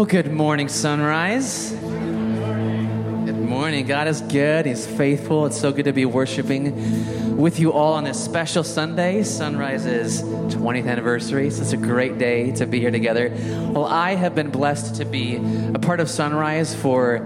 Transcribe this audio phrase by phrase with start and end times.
[0.00, 1.72] Well, good morning, Sunrise.
[1.72, 3.86] Good morning.
[3.86, 4.64] God is good.
[4.64, 5.44] He's faithful.
[5.44, 10.88] It's so good to be worshiping with you all on this special Sunday, Sunrise's 20th
[10.88, 11.50] anniversary.
[11.50, 13.28] So it's a great day to be here together.
[13.74, 15.36] Well, I have been blessed to be
[15.74, 17.18] a part of Sunrise for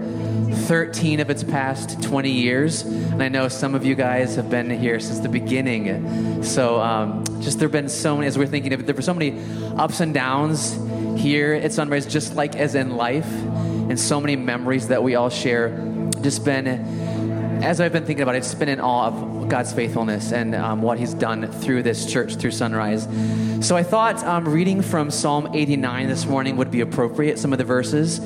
[0.51, 2.81] 13 of its past 20 years.
[2.81, 6.43] And I know some of you guys have been here since the beginning.
[6.43, 9.01] So um, just there have been so many, as we're thinking of it, there were
[9.01, 9.41] so many
[9.77, 10.77] ups and downs
[11.15, 15.29] here at Sunrise, just like as in life, and so many memories that we all
[15.29, 15.69] share.
[16.21, 16.67] Just been,
[17.63, 20.81] as I've been thinking about it, it's been in awe of God's faithfulness and um,
[20.81, 23.07] what He's done through this church, through Sunrise.
[23.65, 27.57] So I thought um, reading from Psalm 89 this morning would be appropriate, some of
[27.57, 28.19] the verses,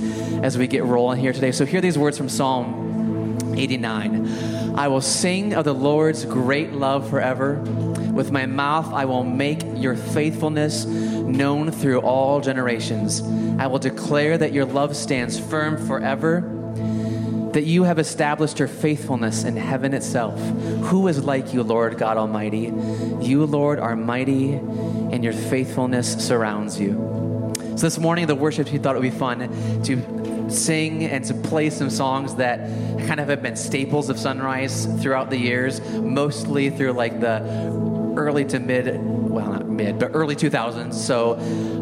[0.43, 1.51] as we get rolling here today.
[1.51, 4.76] So hear these words from Psalm 89.
[4.76, 7.55] I will sing of the Lord's great love forever.
[8.13, 10.85] With my mouth, I will make your faithfulness
[11.29, 13.21] known through all generations.
[13.59, 16.41] I will declare that your love stands firm forever,
[17.54, 20.39] that you have established your faithfulness in heaven itself.
[20.89, 22.73] Who is like you, Lord God Almighty?
[23.21, 27.54] You, Lord, are mighty, and your faithfulness surrounds you.
[27.76, 29.39] So this morning, the worship, team thought it would be fun
[29.84, 32.59] to sing and to play some songs that
[33.07, 37.39] kind of have been staples of Sunrise throughout the years, mostly through like the
[38.17, 38.99] early to mid,
[39.80, 40.94] mid, but early 2000s.
[40.94, 41.35] So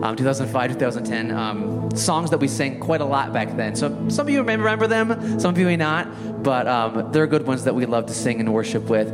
[0.04, 3.76] um, 2005, 2010, um, songs that we sang quite a lot back then.
[3.76, 7.28] So some of you may remember them, some of you may not, but um, they're
[7.28, 9.10] good ones that we love to sing and worship with.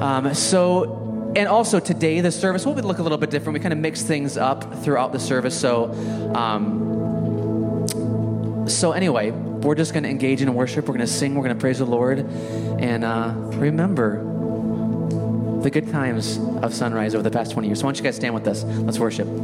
[0.00, 3.54] Um, so, and also today, the service will look a little bit different.
[3.54, 5.58] We kind of mix things up throughout the service.
[5.58, 5.92] So,
[6.34, 6.86] um,
[8.68, 10.86] so anyway, we're just going to engage in worship.
[10.86, 11.34] We're going to sing.
[11.34, 14.37] We're going to praise the Lord, and uh, remember
[15.62, 17.80] the good times of Sunrise over the past 20 years.
[17.80, 18.64] So why don't you guys stand with us?
[18.64, 19.26] Let's worship.
[19.26, 19.36] Here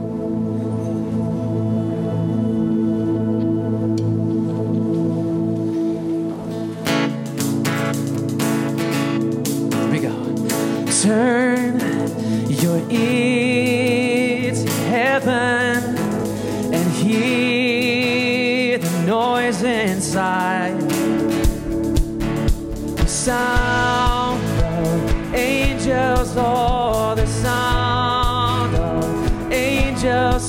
[9.90, 10.14] we go.
[11.02, 11.80] Turn
[12.48, 15.96] your ear to heaven
[16.72, 20.80] and hear the noise inside.
[22.96, 24.13] The sound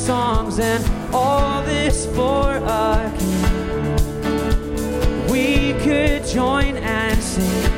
[0.06, 3.42] songs and all this for a king.
[5.32, 7.72] We could join and sing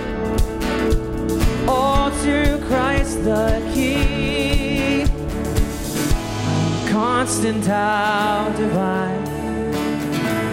[1.70, 5.08] all to Christ the King.
[6.90, 9.24] Constant how divine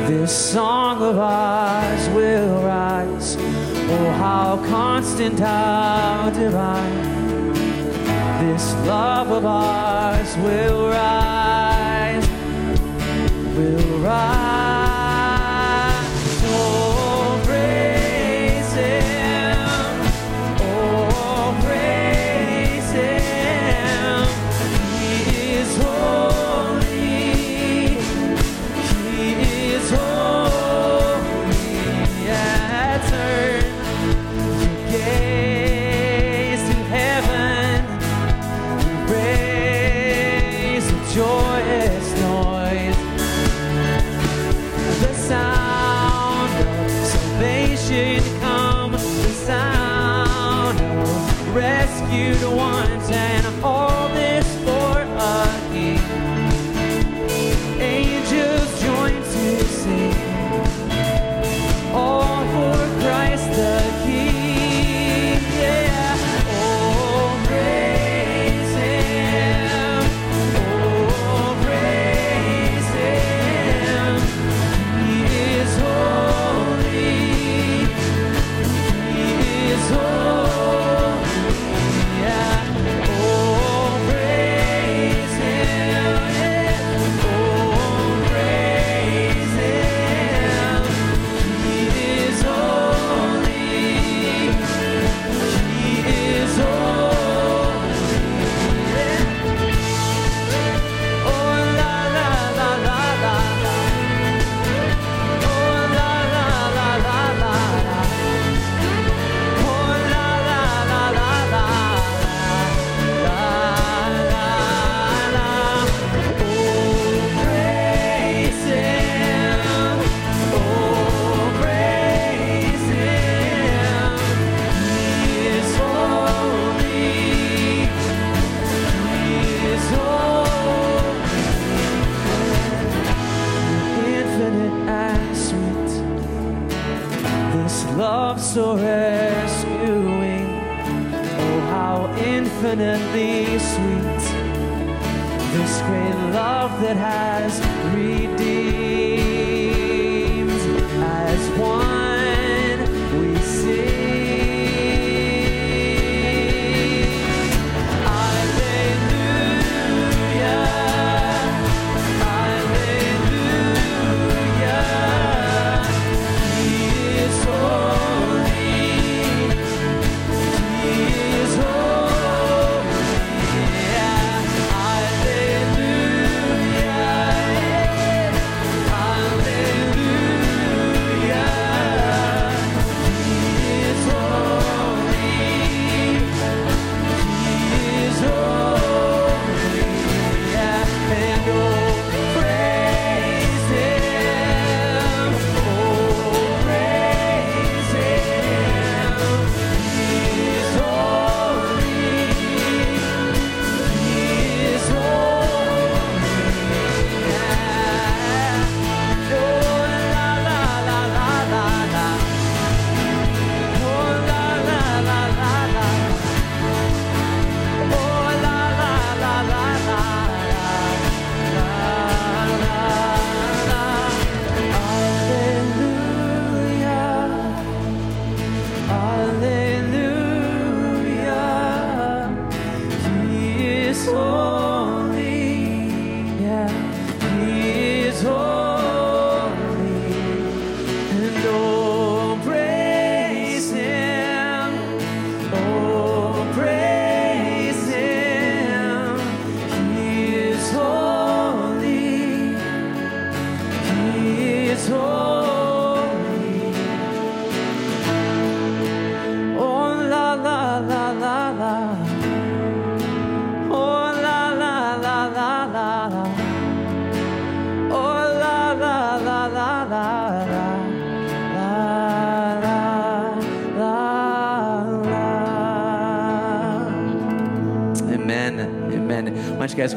[0.07, 3.37] this song of ours will rise.
[3.37, 7.15] Oh, how constant, how divine
[8.47, 11.34] this love of ours will rise,
[14.05, 14.54] will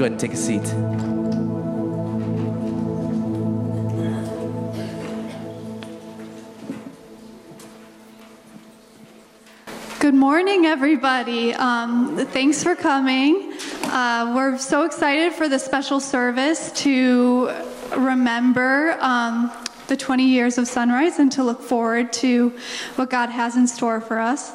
[0.08, 0.64] ahead and take a seat?
[10.00, 11.54] Good morning, everybody.
[11.54, 13.54] Um, thanks for coming.
[13.84, 17.52] Uh, we're so excited for the special service to
[17.98, 19.52] remember um,
[19.88, 22.54] the 20 years of Sunrise and to look forward to
[22.96, 24.52] what God has in store for us.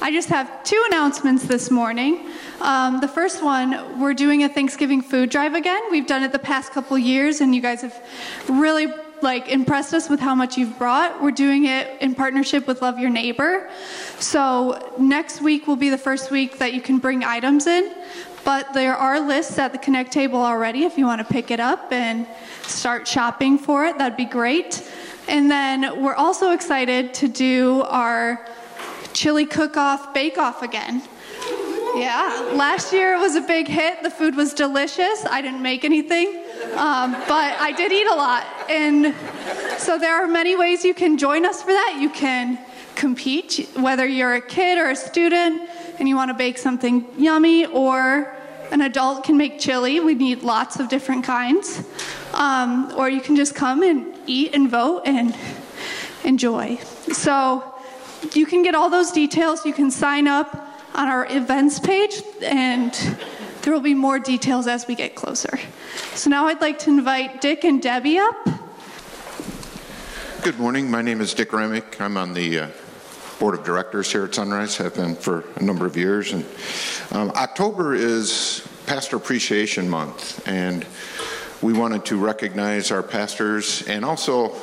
[0.00, 2.30] I just have two announcements this morning.
[2.60, 5.82] Um, the first one, we're doing a Thanksgiving food drive again.
[5.90, 8.00] We've done it the past couple years, and you guys have
[8.48, 8.86] really
[9.22, 11.22] like impressed us with how much you've brought.
[11.22, 13.70] We're doing it in partnership with Love Your Neighbor.
[14.18, 17.94] So next week will be the first week that you can bring items in,
[18.44, 21.60] but there are lists at the Connect table already if you want to pick it
[21.60, 22.26] up and
[22.62, 23.96] start shopping for it.
[23.98, 24.86] That'd be great.
[25.26, 28.46] And then we're also excited to do our
[29.14, 31.02] chili cook-off bake-off again.
[31.96, 34.02] Yeah, last year it was a big hit.
[34.02, 35.24] The food was delicious.
[35.26, 36.42] I didn't make anything,
[36.74, 38.44] um, but I did eat a lot.
[38.68, 39.14] And
[39.78, 41.98] so there are many ways you can join us for that.
[42.00, 42.58] You can
[42.96, 47.66] compete, whether you're a kid or a student and you want to bake something yummy,
[47.66, 48.34] or
[48.72, 50.00] an adult can make chili.
[50.00, 51.86] We need lots of different kinds.
[52.32, 55.36] Um, or you can just come and eat and vote and
[56.24, 56.78] enjoy.
[57.12, 57.62] So
[58.32, 59.64] you can get all those details.
[59.64, 62.92] You can sign up on our events page, and
[63.62, 65.58] there will be more details as we get closer.
[66.14, 68.48] So now I'd like to invite Dick and Debbie up.
[70.42, 70.90] Good morning.
[70.90, 72.00] My name is Dick Remick.
[72.00, 72.68] I'm on the uh,
[73.38, 74.76] board of directors here at Sunrise.
[74.76, 76.32] Have been for a number of years.
[76.32, 76.44] And
[77.10, 80.86] um, October is Pastor Appreciation Month, and
[81.62, 84.54] we wanted to recognize our pastors and also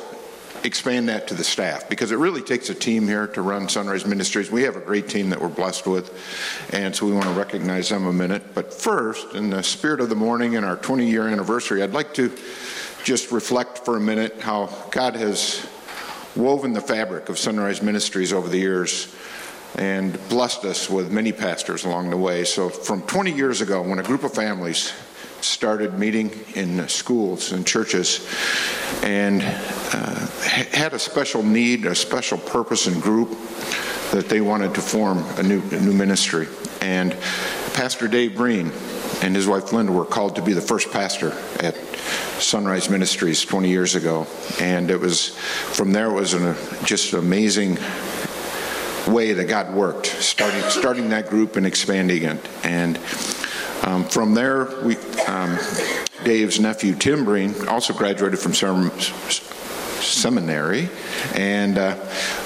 [0.64, 4.06] expand that to the staff because it really takes a team here to run Sunrise
[4.06, 4.50] Ministries.
[4.50, 6.12] We have a great team that we're blessed with,
[6.72, 8.54] and so we want to recognize them a minute.
[8.54, 12.14] But first, in the spirit of the morning and our 20 year anniversary, I'd like
[12.14, 12.32] to
[13.04, 15.66] just reflect for a minute how God has
[16.36, 19.14] woven the fabric of Sunrise Ministries over the years
[19.76, 22.44] and blessed us with many pastors along the way.
[22.44, 24.92] So, from 20 years ago, when a group of families
[25.44, 28.26] started meeting in schools and churches
[29.02, 33.30] and uh, had a special need, a special purpose and group
[34.12, 36.46] that they wanted to form a new, a new ministry.
[36.80, 37.12] And
[37.74, 38.70] Pastor Dave Breen
[39.22, 41.76] and his wife Linda were called to be the first pastor at
[42.38, 44.26] Sunrise Ministries 20 years ago.
[44.60, 47.78] And it was from there it was an, just amazing
[49.06, 52.48] way that God worked, starting starting that group and expanding it.
[52.64, 52.98] And
[53.82, 54.96] um, from there, we
[55.26, 55.58] um,
[56.24, 58.54] Dave's nephew Tim Breen also graduated from
[60.02, 60.88] seminary,
[61.34, 61.96] and uh,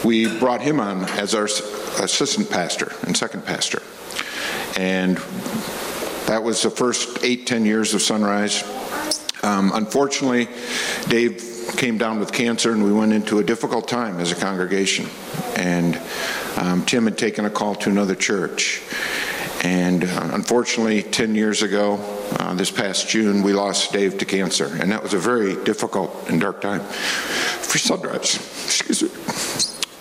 [0.05, 3.83] we brought him on as our assistant pastor and second pastor.
[4.79, 5.19] And
[6.27, 8.63] that was the first eight, ten years of Sunrise.
[9.43, 10.49] Um, unfortunately,
[11.09, 15.07] Dave came down with cancer, and we went into a difficult time as a congregation.
[15.57, 16.01] And
[16.57, 18.83] um, Tim had taken a call to another church.
[19.67, 21.95] And uh, unfortunately, 10 years ago,
[22.39, 24.77] uh, this past June, we lost Dave to cancer.
[24.81, 28.37] And that was a very difficult and dark time for Sunrise.
[28.65, 29.09] Excuse me.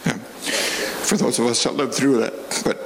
[0.06, 0.20] Yeah.
[0.20, 2.62] For those of us that lived through that.
[2.64, 2.78] But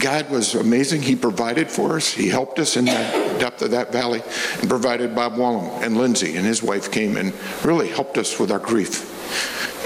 [0.00, 1.02] God was amazing.
[1.02, 2.10] He provided for us.
[2.10, 4.22] He helped us in the depth of that valley
[4.60, 7.34] and provided Bob Wallum and Lindsay and his wife came and
[7.66, 9.04] really helped us with our grief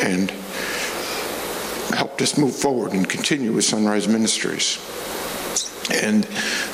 [0.04, 0.30] and
[1.96, 4.78] helped us move forward and continue with Sunrise Ministries.
[5.92, 6.24] And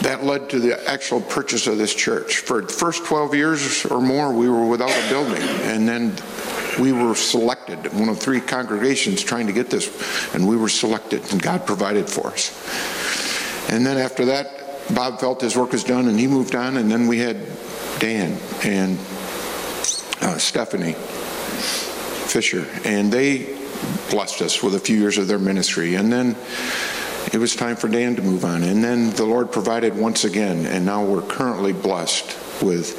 [0.01, 2.39] that led to the actual purchase of this church.
[2.39, 5.43] For the first 12 years or more, we were without a building.
[5.43, 6.15] And then
[6.79, 11.33] we were selected, one of three congregations trying to get this, and we were selected,
[11.33, 12.53] and God provided for us.
[13.71, 16.91] And then after that, Bob felt his work was done and he moved on, and
[16.91, 17.37] then we had
[17.99, 18.99] Dan and
[20.23, 20.95] uh, Stephanie
[22.29, 23.57] Fisher, and they
[24.11, 25.95] blessed us with a few years of their ministry.
[25.97, 26.37] And then
[27.33, 28.63] it was time for Dan to move on.
[28.63, 32.97] And then the Lord provided once again, and now we're currently blessed with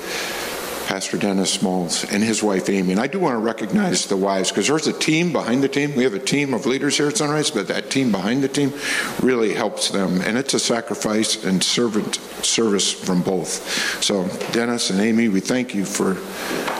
[0.89, 2.93] Pastor Dennis Moles and his wife Amy.
[2.93, 5.95] And I do want to recognize the wives because there's a team behind the team.
[5.95, 8.73] We have a team of leaders here at Sunrise, but that team behind the team
[9.21, 10.19] really helps them.
[10.21, 14.03] And it's a sacrifice and servant service from both.
[14.03, 16.17] So, Dennis and Amy, we thank you for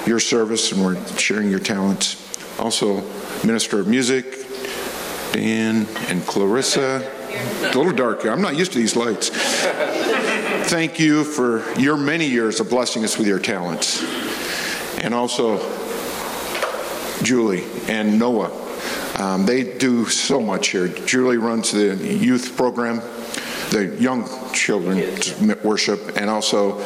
[0.10, 2.15] your service and we're sharing your talents.
[2.58, 3.03] Also,
[3.46, 4.25] Minister of Music,
[5.34, 7.18] Dan and Clarissa.
[7.29, 8.31] A little dark here.
[8.31, 9.29] I'm not used to these lights
[10.69, 14.03] thank you for your many years of blessing us with your talents.
[15.01, 15.57] And also,
[17.24, 18.51] Julie and Noah.
[19.19, 20.88] Um, they do so much here.
[20.88, 22.98] Julie runs the youth program,
[23.71, 25.00] the young children
[25.63, 26.79] worship, and also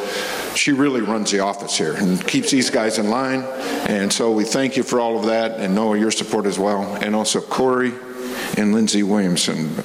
[0.56, 3.44] she really runs the office here and keeps these guys in line.
[3.90, 6.84] And so we thank you for all of that, and Noah, your support as well.
[7.04, 7.92] And also Corey
[8.58, 9.76] and Lindsay Williamson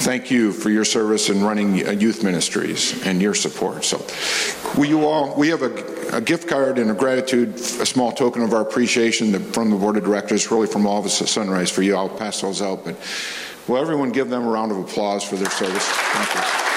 [0.00, 3.84] thank you for your service in running uh, youth ministries and your support.
[3.84, 4.04] So,
[4.76, 8.42] will you all, we have a, a gift card and a gratitude, a small token
[8.42, 11.70] of our appreciation from the board of directors, really from all of us at Sunrise
[11.70, 11.96] for you.
[11.96, 12.96] I'll pass those out, but
[13.68, 16.69] will everyone give them a round of applause for their service?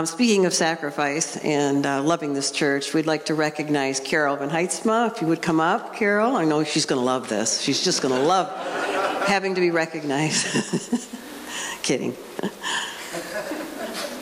[0.00, 4.48] Um, speaking of sacrifice and uh, loving this church, we'd like to recognize Carol Van
[4.48, 5.12] Heitzma.
[5.12, 6.36] If you would come up, Carol.
[6.36, 7.60] I know she's going to love this.
[7.60, 8.48] She's just going to love
[9.26, 10.46] having to be recognized.
[11.82, 12.16] Kidding.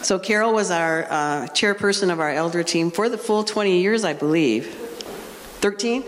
[0.02, 4.02] So, Carol was our uh, chairperson of our elder team for the full 20 years,
[4.02, 4.66] I believe.
[5.60, 6.02] 13?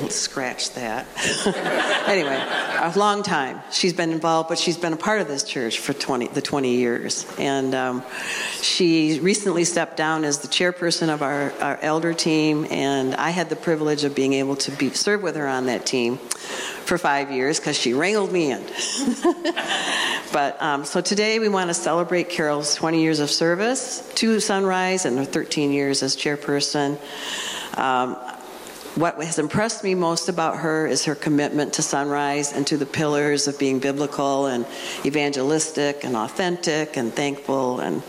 [0.00, 1.06] Let's scratch that.
[2.08, 2.42] anyway,
[2.80, 3.60] a long time.
[3.70, 6.76] She's been involved, but she's been a part of this church for 20, the 20
[6.76, 7.26] years.
[7.38, 8.04] And um,
[8.62, 13.48] she recently stepped down as the chairperson of our, our elder team, and I had
[13.48, 17.30] the privilege of being able to be, serve with her on that team for five
[17.30, 18.62] years because she wrangled me in.
[20.32, 25.04] but um, so today we want to celebrate Carol's 20 years of service to Sunrise
[25.04, 26.98] and her 13 years as chairperson.
[27.76, 28.16] Um,
[28.98, 32.86] what has impressed me most about her is her commitment to Sunrise and to the
[32.86, 34.66] pillars of being biblical and
[35.04, 38.02] evangelistic and authentic and thankful and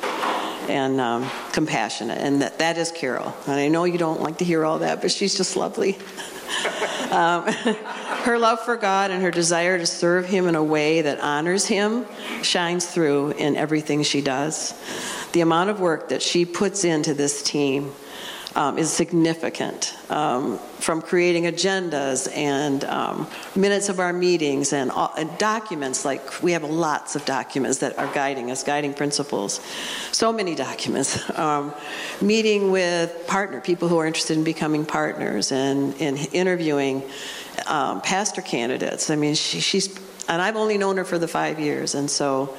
[0.67, 2.19] and um, compassionate.
[2.19, 3.34] And that, that is Carol.
[3.48, 5.98] And I know you don't like to hear all that, but she's just lovely.
[7.12, 7.48] um,
[8.24, 11.65] her love for God and her desire to serve Him in a way that honors
[11.65, 12.05] Him
[12.43, 14.75] shines through in everything she does.
[15.31, 17.91] The amount of work that she puts into this team
[18.60, 19.96] um, is significant.
[20.10, 23.25] Um, from creating agendas and um,
[23.56, 27.98] minutes of our meetings and, uh, and, documents, like we have lots of documents that
[27.98, 29.62] are guiding us, guiding principles.
[30.12, 31.18] So many documents.
[31.39, 31.74] Um,
[32.22, 37.04] meeting with partner, people who are interested in becoming partners and, and interviewing
[37.66, 39.10] um, pastor candidates.
[39.10, 39.88] I mean, she, she's,
[40.28, 42.58] and I've only known her for the five years, and so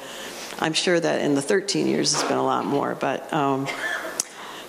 [0.59, 3.67] I'm sure that in the 13 years it's been a lot more, but um,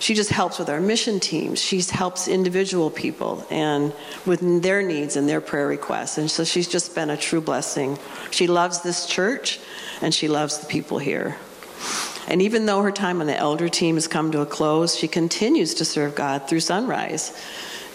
[0.03, 1.61] she just helps with our mission teams.
[1.61, 3.93] She helps individual people and
[4.25, 6.17] with their needs and their prayer requests.
[6.17, 7.97] And so she's just been a true blessing.
[8.29, 9.61] She loves this church
[10.01, 11.37] and she loves the people here.
[12.27, 15.07] And even though her time on the elder team has come to a close, she
[15.07, 17.31] continues to serve God through Sunrise.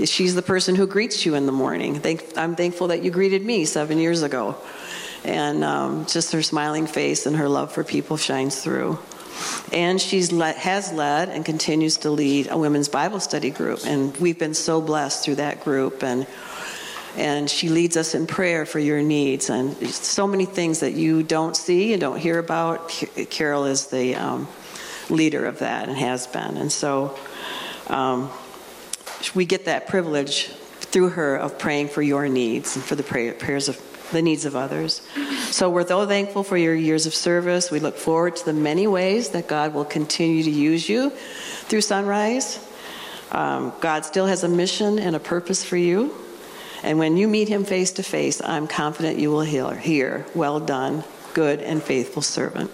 [0.02, 2.00] She's the person who greets you in the morning.
[2.38, 4.56] I'm thankful that you greeted me seven years ago.
[5.24, 8.98] And um, just her smiling face and her love for people shines through.
[9.72, 13.80] And she has led and continues to lead a women's Bible study group.
[13.84, 16.02] And we've been so blessed through that group.
[16.02, 16.26] And
[17.16, 21.24] and she leads us in prayer for your needs and so many things that you
[21.24, 22.88] don't see and don't hear about.
[23.28, 24.46] Carol is the um,
[25.10, 27.18] leader of that and has been, and so
[27.88, 28.30] um,
[29.34, 30.50] we get that privilege
[30.90, 33.80] through her of praying for your needs and for the prayers of
[34.12, 35.02] the needs of others.
[35.50, 37.70] So we're so thankful for your years of service.
[37.70, 41.82] We look forward to the many ways that God will continue to use you through
[41.82, 42.64] Sunrise.
[43.32, 46.14] Um, God still has a mission and a purpose for you.
[46.82, 51.04] And when you meet him face to face, I'm confident you will hear, Well done,
[51.34, 52.70] good and faithful servant.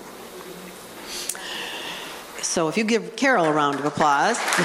[2.43, 4.37] So if you give Carol a round of applause,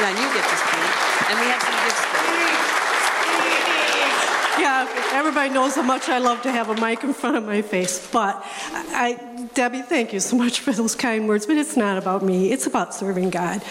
[0.00, 1.30] now you get to speak.
[1.30, 2.15] And we have some gifts
[4.96, 7.44] Thank you everybody knows how much I love to have a mic in front of
[7.44, 8.06] my face.
[8.12, 9.18] But I,
[9.54, 11.46] Debbie, thank you so much for those kind words.
[11.46, 13.62] But it's not about me, it's about serving God.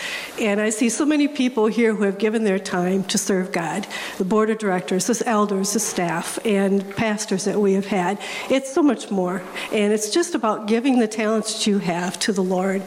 [0.41, 3.85] And I see so many people here who have given their time to serve God
[4.17, 8.19] the board of directors, the elders, the staff, and pastors that we have had.
[8.49, 9.43] It's so much more.
[9.71, 12.81] And it's just about giving the talents that you have to the Lord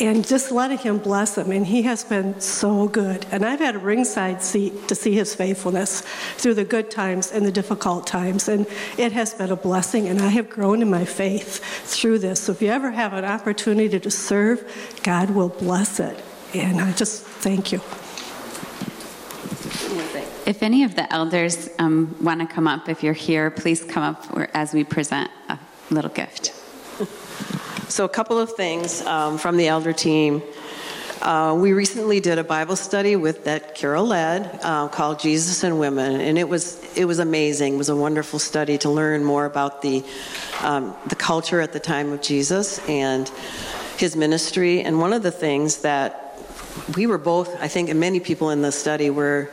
[0.00, 1.50] and just letting Him bless them.
[1.50, 3.26] And He has been so good.
[3.30, 6.02] And I've had a ringside seat to see His faithfulness
[6.36, 8.48] through the good times and the difficult times.
[8.48, 10.08] And it has been a blessing.
[10.08, 12.40] And I have grown in my faith through this.
[12.40, 16.22] So if you ever have an opportunity to serve, God will bless it.
[16.54, 17.80] And I just thank you.
[20.46, 24.02] If any of the elders um, want to come up, if you're here, please come
[24.02, 25.58] up as we present a
[25.90, 26.54] little gift.
[27.88, 30.42] So, a couple of things um, from the elder team.
[31.20, 35.78] Uh, we recently did a Bible study with that Carol led uh, called Jesus and
[35.80, 37.74] Women, and it was it was amazing.
[37.74, 40.04] It was a wonderful study to learn more about the
[40.62, 43.28] um, the culture at the time of Jesus and
[43.96, 44.82] his ministry.
[44.82, 46.38] And one of the things that
[46.94, 49.50] we were both, I think, and many people in the study were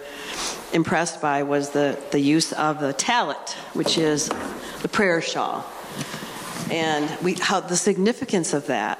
[0.72, 4.30] impressed by was the the use of the tallit, which is
[4.84, 5.66] the prayer shawl
[6.72, 9.00] and we, how the significance of that.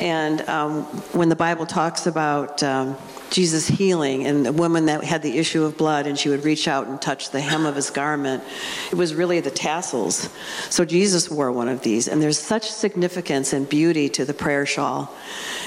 [0.00, 0.82] And um,
[1.12, 2.96] when the Bible talks about um,
[3.30, 6.66] Jesus healing and the woman that had the issue of blood and she would reach
[6.66, 8.42] out and touch the hem of his garment,
[8.90, 10.30] it was really the tassels.
[10.70, 12.08] So Jesus wore one of these.
[12.08, 15.14] And there's such significance and beauty to the prayer shawl.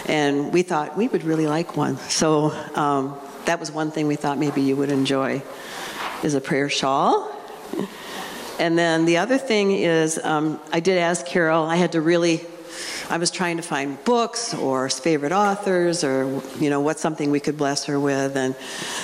[0.08, 1.98] And we thought we would really like one.
[1.98, 3.15] So um,
[3.46, 5.43] that was one thing we thought maybe you would enjoy
[6.24, 7.30] is a prayer shawl.
[8.60, 12.46] And then the other thing is, um, I did ask Carol, I had to really,
[13.09, 17.39] I was trying to find books or favorite authors or, you know, what's something we
[17.39, 18.36] could bless her with.
[18.36, 18.55] And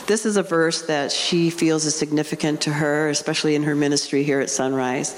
[0.07, 4.23] this is a verse that she feels is significant to her, especially in her ministry
[4.23, 5.17] here at Sunrise,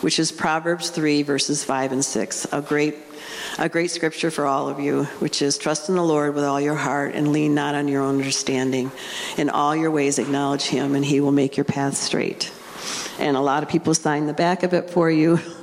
[0.00, 2.46] which is Proverbs 3, verses 5 and 6.
[2.52, 2.96] A great
[3.58, 6.60] a great scripture for all of you, which is trust in the Lord with all
[6.60, 8.92] your heart and lean not on your own understanding.
[9.38, 12.52] In all your ways, acknowledge him, and he will make your path straight
[13.18, 15.40] and a lot of people sign the back of it for you.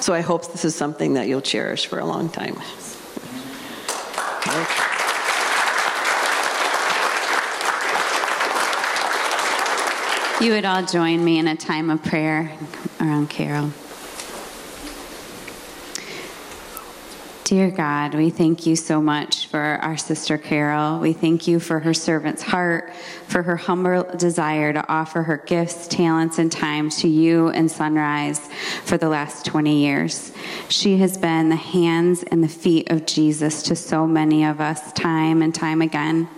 [0.00, 2.56] So I hope this is something that you'll cherish for a long time.
[10.40, 12.52] You would all join me in a time of prayer
[13.00, 13.72] around Carol.
[17.46, 20.98] Dear God, we thank you so much for our sister Carol.
[20.98, 22.92] We thank you for her servant's heart,
[23.28, 28.40] for her humble desire to offer her gifts, talents, and time to you and Sunrise
[28.82, 30.32] for the last 20 years.
[30.68, 34.92] She has been the hands and the feet of Jesus to so many of us,
[34.94, 36.28] time and time again.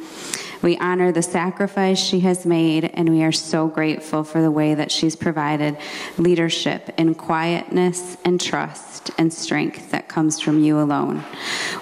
[0.63, 4.75] We honor the sacrifice she has made, and we are so grateful for the way
[4.75, 5.77] that she's provided
[6.17, 11.25] leadership in quietness and trust and strength that comes from you alone.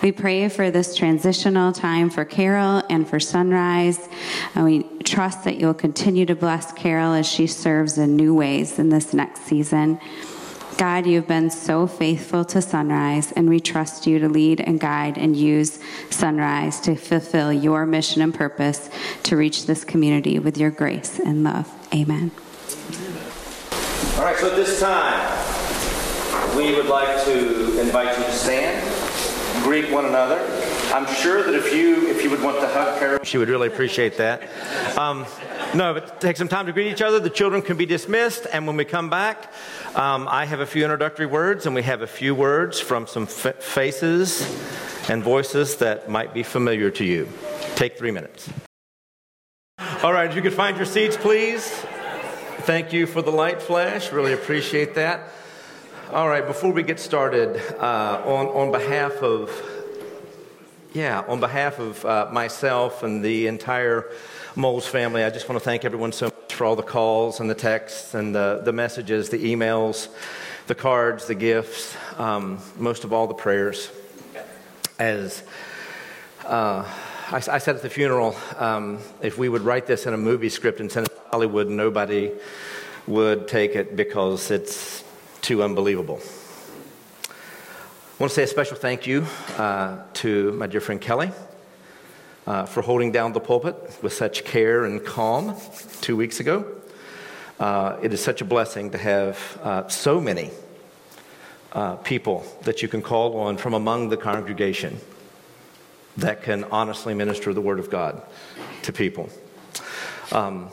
[0.03, 4.09] We pray for this transitional time for Carol and for Sunrise.
[4.55, 8.79] And we trust that you'll continue to bless Carol as she serves in new ways
[8.79, 10.01] in this next season.
[10.77, 15.17] God, you've been so faithful to Sunrise, and we trust you to lead and guide
[15.17, 15.79] and use
[16.11, 18.91] Sunrise to fulfill your mission and purpose
[19.23, 21.73] to reach this community with your grace and love.
[21.95, 22.31] Amen.
[24.19, 28.83] All right, so at this time, we would like to invite you to stand,
[29.63, 30.39] greet one another.
[30.93, 33.69] I'm sure that if you if you would want to hug Carol, she would really
[33.69, 34.43] appreciate that.
[34.97, 35.27] Um,
[35.75, 37.19] no, but take some time to greet each other.
[37.19, 39.53] The children can be dismissed, and when we come back,
[39.97, 43.23] Um, I have a few introductory words, and we have a few words from some
[43.23, 44.43] f- faces
[45.09, 47.27] and voices that might be familiar to you.
[47.77, 48.51] Take three minutes.
[50.03, 51.67] All right, you could find your seats, please.
[52.67, 54.13] Thank you for the light flash.
[54.13, 55.31] Really appreciate that.
[56.13, 59.51] All right, before we get started, uh, on, on behalf of
[60.93, 64.11] yeah, on behalf of uh, myself and the entire
[64.57, 67.51] Moles family, I just want to thank everyone so much for all the calls and
[67.51, 70.09] the texts and the, the messages, the emails,
[70.67, 73.91] the cards, the gifts, um, most of all the prayers.
[74.99, 75.43] As
[76.45, 76.91] uh,
[77.31, 80.49] I, I, said at the funeral, um, if we would write this in a movie
[80.49, 82.33] script and send it to Hollywood, nobody
[83.07, 85.05] would take it because it's
[85.43, 86.21] too unbelievable.
[87.29, 89.27] I want to say a special thank you
[89.59, 91.31] uh, to my dear friend Kelly
[92.47, 95.57] uh, for holding down the pulpit with such care and calm
[96.01, 96.65] two weeks ago.
[97.59, 100.51] Uh, it is such a blessing to have uh, so many
[101.73, 104.99] uh, people that you can call on from among the congregation
[106.17, 108.23] that can honestly minister the Word of God
[108.83, 109.29] to people.
[110.33, 110.71] Um,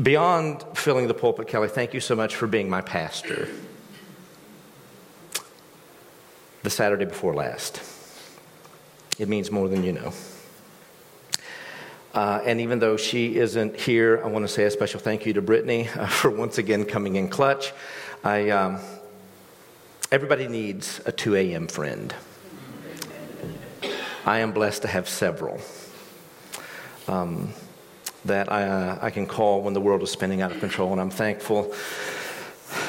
[0.00, 3.48] beyond filling the pulpit, Kelly, thank you so much for being my pastor
[6.62, 7.89] the Saturday before last.
[9.20, 10.14] It means more than you know.
[12.14, 15.34] Uh, and even though she isn't here, I want to say a special thank you
[15.34, 17.74] to Brittany uh, for once again coming in clutch.
[18.24, 18.80] I, um,
[20.10, 21.68] everybody needs a 2 a.m.
[21.68, 22.14] friend.
[24.24, 25.60] I am blessed to have several
[27.06, 27.52] um,
[28.24, 31.00] that I, uh, I can call when the world is spinning out of control, and
[31.00, 31.74] I'm thankful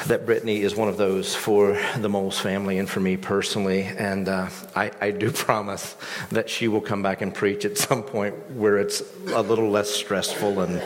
[0.06, 3.82] that Brittany is one of those for the Moles family and for me personally.
[3.82, 5.96] And uh, I, I, do promise
[6.30, 9.90] that she will come back and preach at some point where it's a little less
[9.90, 10.82] stressful and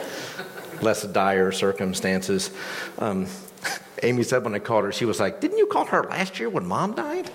[0.83, 2.51] less dire circumstances.
[2.99, 3.27] Um,
[4.03, 6.49] Amy said when I called her, she was like, Didn't you call her last year
[6.49, 7.31] when mom died?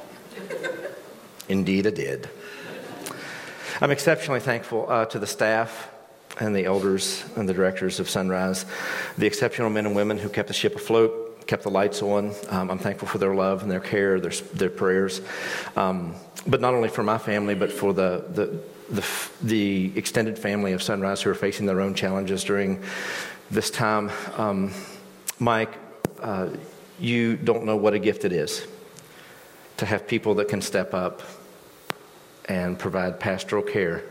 [1.49, 2.29] Indeed, I did.
[3.81, 5.89] I'm exceptionally thankful uh, to the staff
[6.39, 8.65] and the elders and the directors of Sunrise,
[9.17, 12.33] the exceptional men and women who kept the ship afloat kept the lights on.
[12.49, 15.21] Um, I'm thankful for their love and their care, their, their prayers.
[15.75, 16.15] Um,
[16.47, 19.07] but not only for my family, but for the, the, the,
[19.41, 22.83] the, extended family of Sunrise who are facing their own challenges during
[23.49, 24.11] this time.
[24.37, 24.73] Um,
[25.39, 25.77] Mike,
[26.21, 26.49] uh,
[26.99, 28.67] you don't know what a gift it is
[29.77, 31.21] to have people that can step up
[32.45, 34.03] and provide pastoral care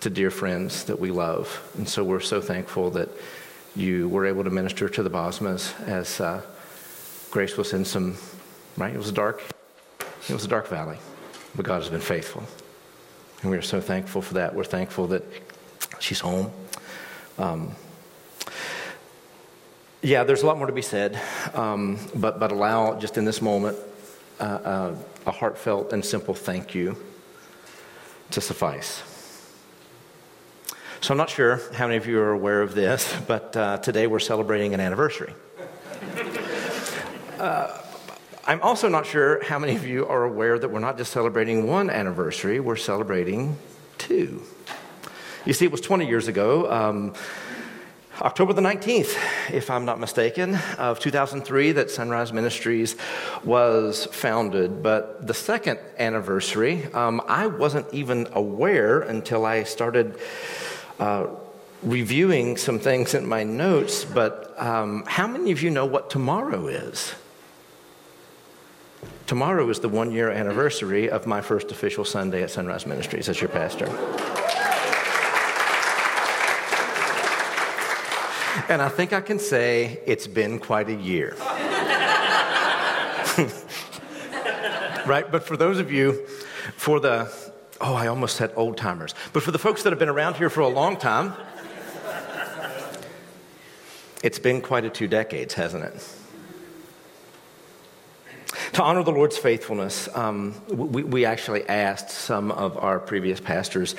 [0.00, 1.72] to dear friends that we love.
[1.76, 3.08] And so we're so thankful that
[3.76, 6.40] you were able to minister to the Bosmas as uh,
[7.30, 8.16] Grace was in some,
[8.76, 8.94] right?
[8.94, 9.42] It was dark.
[10.28, 10.98] It was a dark valley,
[11.54, 12.42] but God has been faithful.
[13.42, 14.54] And we are so thankful for that.
[14.54, 15.22] We're thankful that
[16.00, 16.50] she's home.
[17.38, 17.72] Um,
[20.02, 21.20] yeah, there's a lot more to be said,
[21.54, 23.76] um, but, but allow just in this moment
[24.40, 26.96] uh, uh, a heartfelt and simple thank you
[28.30, 29.02] to suffice.
[31.06, 34.08] So I'm not sure how many of you are aware of this, but uh, today
[34.08, 35.32] we're celebrating an anniversary.
[37.38, 37.80] Uh,
[38.44, 41.68] I'm also not sure how many of you are aware that we're not just celebrating
[41.68, 43.56] one anniversary, we're celebrating
[43.98, 44.42] two.
[45.44, 47.14] You see, it was 20 years ago, um,
[48.20, 49.16] October the 19th,
[49.52, 52.96] if I'm not mistaken, of 2003, that Sunrise Ministries
[53.44, 54.82] was founded.
[54.82, 60.18] But the second anniversary, um, I wasn't even aware until I started
[60.98, 61.26] uh,
[61.82, 66.66] reviewing some things in my notes, but um, how many of you know what tomorrow
[66.66, 67.14] is?
[69.26, 73.40] Tomorrow is the one year anniversary of my first official Sunday at Sunrise Ministries as
[73.40, 73.86] your pastor.
[78.68, 81.36] And I think I can say it's been quite a year.
[85.06, 85.30] right?
[85.30, 86.26] But for those of you,
[86.76, 87.32] for the
[87.80, 89.14] Oh, I almost said old timers.
[89.32, 91.34] But for the folks that have been around here for a long time,
[94.22, 96.08] it's been quite a two decades, hasn't it?
[98.72, 103.94] To honor the Lord's faithfulness, um, we, we, actually asked some of our previous pastors,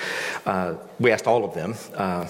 [0.46, 2.28] uh, we asked all of them, uh,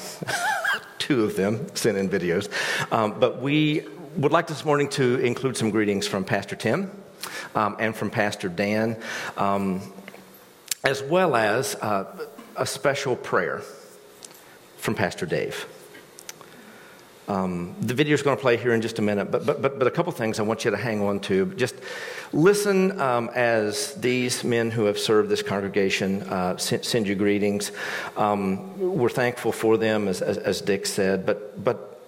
[0.98, 2.50] two of them sent in videos,
[2.92, 3.86] um, but we
[4.18, 6.92] would like this morning to include some greetings from Pastor Tim
[7.56, 8.98] um, and from Pastor Dan.
[10.84, 12.06] As well as uh,
[12.56, 13.62] a special prayer
[14.78, 15.66] from Pastor Dave.
[17.28, 19.80] Um, the video is going to play here in just a minute, but, but, but,
[19.80, 21.48] but a couple things I want you to hang on to.
[21.56, 21.76] Just
[22.32, 27.74] listen um, as these men who have served this congregation uh, send, send, you greetings.
[28.16, 32.02] Um, we're thankful for them, as, as, as, Dick said, but, but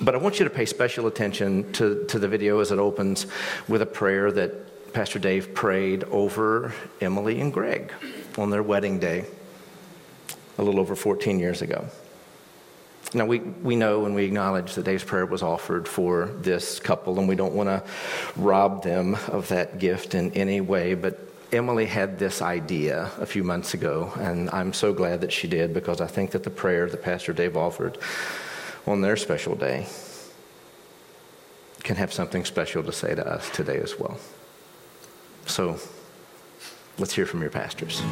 [0.00, 3.26] But I want you to pay special attention to, to the video as it opens
[3.68, 4.52] with a prayer that
[4.92, 7.92] Pastor Dave prayed over Emily and Greg
[8.36, 9.24] on their wedding day
[10.58, 11.86] a little over 14 years ago.
[13.14, 17.18] Now, we, we know and we acknowledge that Dave's prayer was offered for this couple,
[17.18, 17.82] and we don't want to
[18.36, 21.18] rob them of that gift in any way, but
[21.50, 25.72] Emily had this idea a few months ago, and I'm so glad that she did
[25.72, 27.96] because I think that the prayer that Pastor Dave offered
[28.86, 29.86] on their special day
[31.82, 34.18] can have something special to say to us today as well.
[35.48, 35.78] So
[36.98, 38.02] let's hear from your pastors.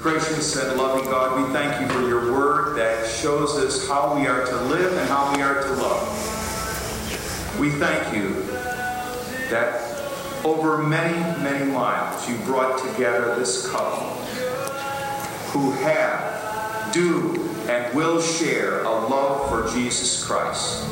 [0.00, 4.26] Gracious and loving God, we thank you for your word that shows us how we
[4.26, 7.58] are to live and how we are to love.
[7.60, 8.42] We thank you
[9.48, 9.80] that
[10.44, 14.23] over many, many miles you brought together this couple
[15.54, 20.84] who have, do, and will share a love for Jesus Christ.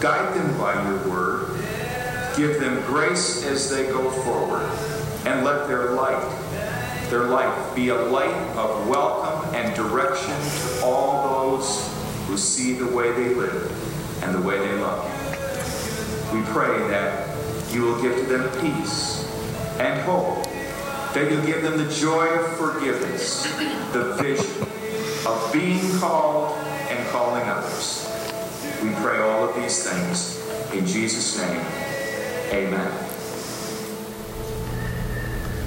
[0.00, 1.48] Guide them by your word.
[2.36, 4.62] Give them grace as they go forward.
[5.26, 6.24] And let their light
[7.10, 11.92] their life be a light of welcome and direction to all those
[12.28, 15.04] who see the way they live and the way they love.
[16.32, 17.28] We pray that
[17.72, 19.24] you will give to them peace
[19.80, 20.46] and hope,
[21.14, 23.42] that you'll give them the joy of forgiveness,
[23.92, 24.62] the vision
[25.26, 26.56] of being called
[26.88, 28.06] and calling others.
[28.82, 30.40] We pray all of these things
[30.72, 31.60] in Jesus' name.
[32.52, 32.92] Amen.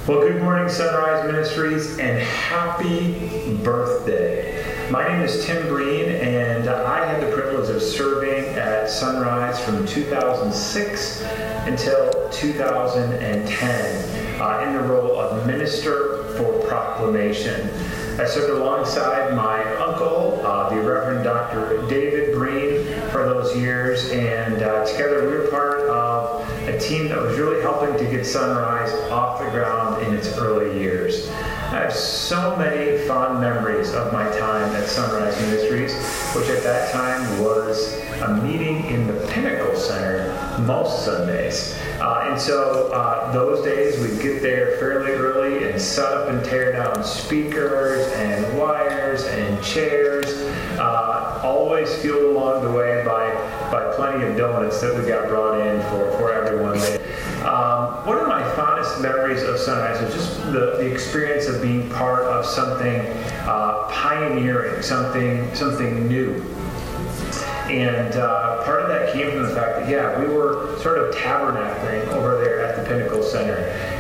[0.07, 4.82] Well, good morning, Sunrise Ministries, and happy birthday.
[4.91, 9.87] My name is Tim Breen, and I had the privilege of serving at Sunrise from
[9.87, 11.21] 2006
[11.65, 17.69] until 2010 uh, in the role of Minister for Proclamation.
[18.19, 21.87] I served alongside my uncle, uh, the Reverend Dr.
[21.87, 27.21] David Breen, for those years, and uh, together we were part of a team that
[27.21, 31.29] was really helping to get Sunrise off the ground in its early years.
[31.73, 35.95] I have so many fond memories of my time at Sunrise Ministries,
[36.35, 40.31] which at that time was a meeting in the Pinnacle Center
[40.67, 41.75] most Sundays.
[41.99, 46.45] Uh, and so uh, those days we'd get there fairly early and set up and
[46.45, 50.27] tear down speakers and wires and chairs,
[50.77, 53.33] uh, always fueled along the way by,
[53.71, 57.02] by plenty of donuts that we got brought in for, for everyone.
[57.43, 61.89] Um, one of my fondest memories of Sunrise is just the, the experience of being
[61.89, 63.01] part of something
[63.45, 66.41] uh, pioneering, something, something new.
[67.69, 71.13] And uh, part of that came from the fact that, yeah, we were sort of
[71.15, 73.57] tabernacling over there at the Pinnacle Center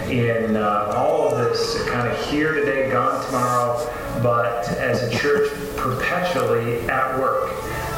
[0.09, 3.89] in uh, all of this kind of here today, gone tomorrow,
[4.21, 7.51] but as a church perpetually at work.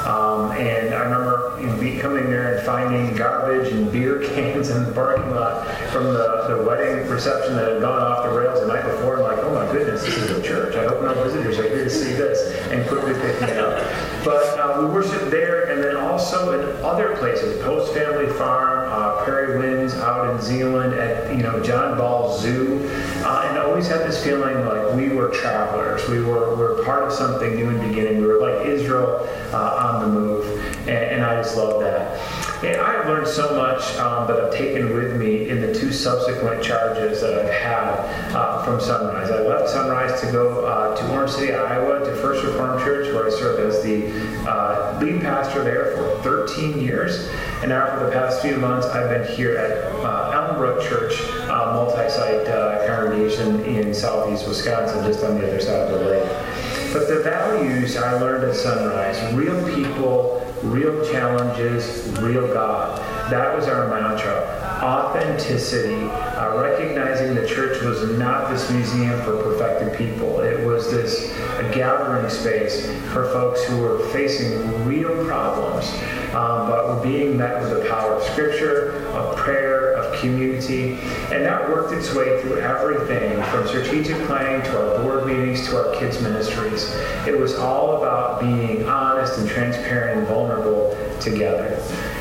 [0.05, 4.85] Um, and I remember you know, coming there and finding garbage and beer cans in
[4.85, 8.67] the parking lot from the, the wedding reception that had gone off the rails the
[8.67, 9.17] night before.
[9.17, 10.75] I'm like, oh my goodness, this is a church.
[10.75, 13.81] I hope no visitors are here to see this, and quickly picking it up.
[14.23, 19.23] But uh, we worshiped there and then also in other places, Post Family Farm, uh,
[19.23, 22.79] Prairie Winds out in Zeeland, at you know John Ball Zoo,
[23.25, 26.07] uh, and always had this feeling like we were travelers.
[26.07, 28.21] We were, we were part of something new and beginning.
[28.21, 30.45] We were like Israel uh, on the move,
[30.81, 32.44] and, and I just love that.
[32.63, 35.91] And I have learned so much um, that I've taken with me in the two
[35.91, 39.29] subsequent charges that I've had uh, from Sunrise.
[39.29, 43.27] I left Sunrise to go uh, to Orange City, Iowa, to First Reformed Church, where
[43.27, 44.07] I served as the
[44.49, 47.27] uh, lead pastor there for 13 years.
[47.61, 51.73] And now, for the past few months, I've been here at uh, Elmbrook Church, uh,
[51.73, 56.93] multi-site uh, congregation in southeast Wisconsin, just on the other side of the lake.
[56.93, 62.99] But the values I learned at Sunrise, real people, real challenges, real God.
[63.31, 64.51] That was our mantra.
[64.81, 70.41] Authenticity, uh, recognizing the church was not this museum for perfected people.
[70.41, 75.89] It was this a gathering space for folks who were facing real problems,
[76.35, 80.93] um, but were being met with the power of Scripture, of prayer, community,
[81.31, 85.77] and that worked its way through everything from strategic planning to our board meetings to
[85.77, 86.93] our kids' ministries.
[87.27, 91.77] It was all about being honest and transparent and vulnerable together.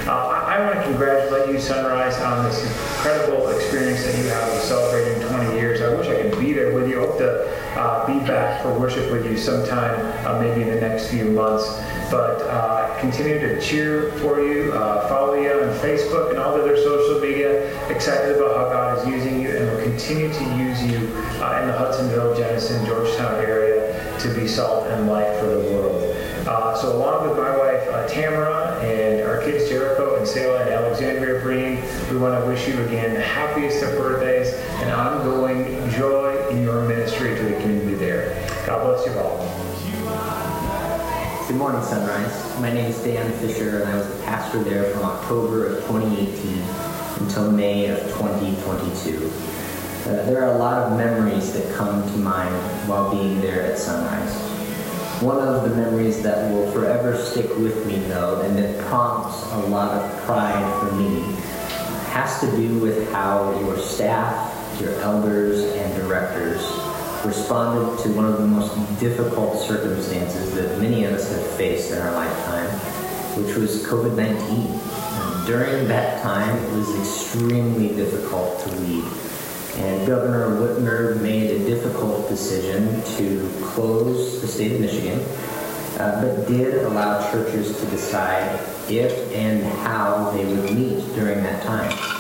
[0.07, 4.53] Uh, I I want to congratulate you, Sunrise, on this incredible experience that you have
[4.53, 5.81] of celebrating 20 years.
[5.81, 7.03] I wish I could be there with you.
[7.03, 10.81] I hope to uh, be back for worship with you sometime, uh, maybe in the
[10.81, 11.65] next few months.
[12.15, 16.63] But uh, continue to cheer for you, uh, follow you on Facebook and all the
[16.63, 17.75] other social media.
[17.91, 21.67] Excited about how God is using you and will continue to use you uh, in
[21.67, 26.17] the Hudsonville, Jenison, Georgetown area to be salt and light for the world.
[26.47, 30.71] Uh, so along with my wife uh, Tamara and our kids Jericho and Selah and
[30.71, 36.47] Alexandria Breen, we want to wish you again the happiest of birthdays and ongoing joy
[36.51, 38.37] in your ministry to the community there.
[38.69, 39.54] God bless you all.
[41.47, 42.59] Good morning, Sunrise.
[42.59, 46.59] My name is Dan Fisher, and I was the pastor there from October of 2018
[47.23, 49.31] until May of 2022.
[50.07, 52.55] Uh, there are a lot of memories that come to mind
[52.89, 54.35] while being there at Sunrise.
[55.21, 59.59] One of the memories that will forever stick with me, though, and that prompts a
[59.67, 61.21] lot of pride for me,
[62.09, 66.84] has to do with how your staff, your elders, and directors
[67.25, 71.99] responded to one of the most difficult circumstances that many of us have faced in
[71.99, 72.69] our lifetime,
[73.43, 75.47] which was COVID 19.
[75.47, 79.05] During that time, it was extremely difficult to lead.
[79.77, 85.21] And Governor Whitmer made a difficult decision to close the state of Michigan,
[85.99, 91.63] uh, but did allow churches to decide if and how they would meet during that
[91.65, 92.14] time.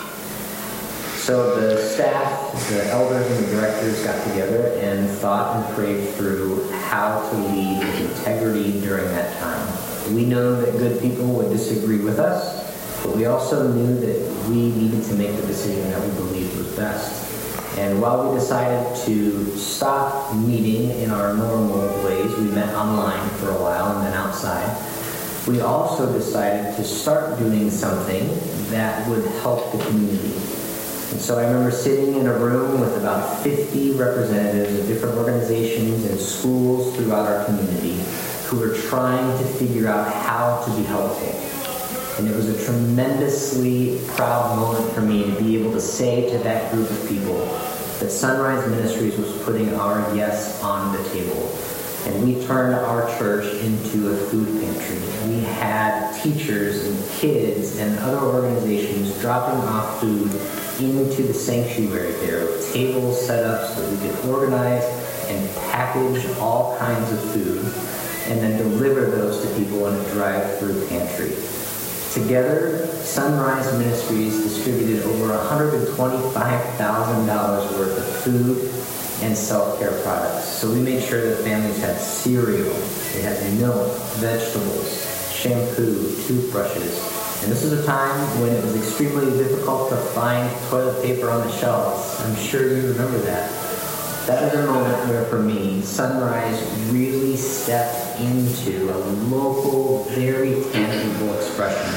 [1.25, 6.71] So the staff, the elders, and the directors got together and thought and prayed through
[6.71, 10.15] how to lead with integrity during that time.
[10.15, 14.71] We know that good people would disagree with us, but we also knew that we
[14.73, 17.79] needed to make the decision that we believed was best.
[17.79, 23.49] And while we decided to stop meeting in our normal ways, we met online for
[23.49, 24.69] a while and then outside,
[25.49, 28.29] we also decided to start doing something
[28.69, 30.35] that would help the community.
[31.15, 36.05] And so I remember sitting in a room with about 50 representatives of different organizations
[36.07, 38.01] and schools throughout our community
[38.47, 41.29] who were trying to figure out how to be helpful.
[42.19, 46.39] And it was a tremendously proud moment for me to be able to say to
[46.39, 47.47] that group of people
[48.01, 51.57] that Sunrise Ministries was putting our yes on the table.
[52.07, 54.99] And we turned our church into a food pantry.
[55.29, 60.33] We had teachers and kids and other organizations dropping off food
[60.81, 64.83] into the sanctuary there with tables set up so we could organize
[65.29, 67.65] and package all kinds of food
[68.27, 71.37] and then deliver those to people in a drive-through pantry.
[72.13, 78.59] Together, Sunrise Ministries distributed over $125,000 worth of food
[79.23, 80.49] and self-care products.
[80.49, 82.75] So we made sure that families had cereal,
[83.13, 86.99] they had milk, vegetables, shampoo, toothbrushes.
[87.43, 91.47] And this was a time when it was extremely difficult to find toilet paper on
[91.47, 92.21] the shelves.
[92.21, 93.51] I'm sure you remember that.
[94.27, 101.35] That was a moment where, for me, Sunrise really stepped into a local, very tangible
[101.35, 101.95] expression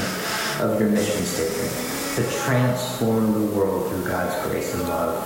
[0.60, 5.24] of your mission statement to transform the world through God's grace and love.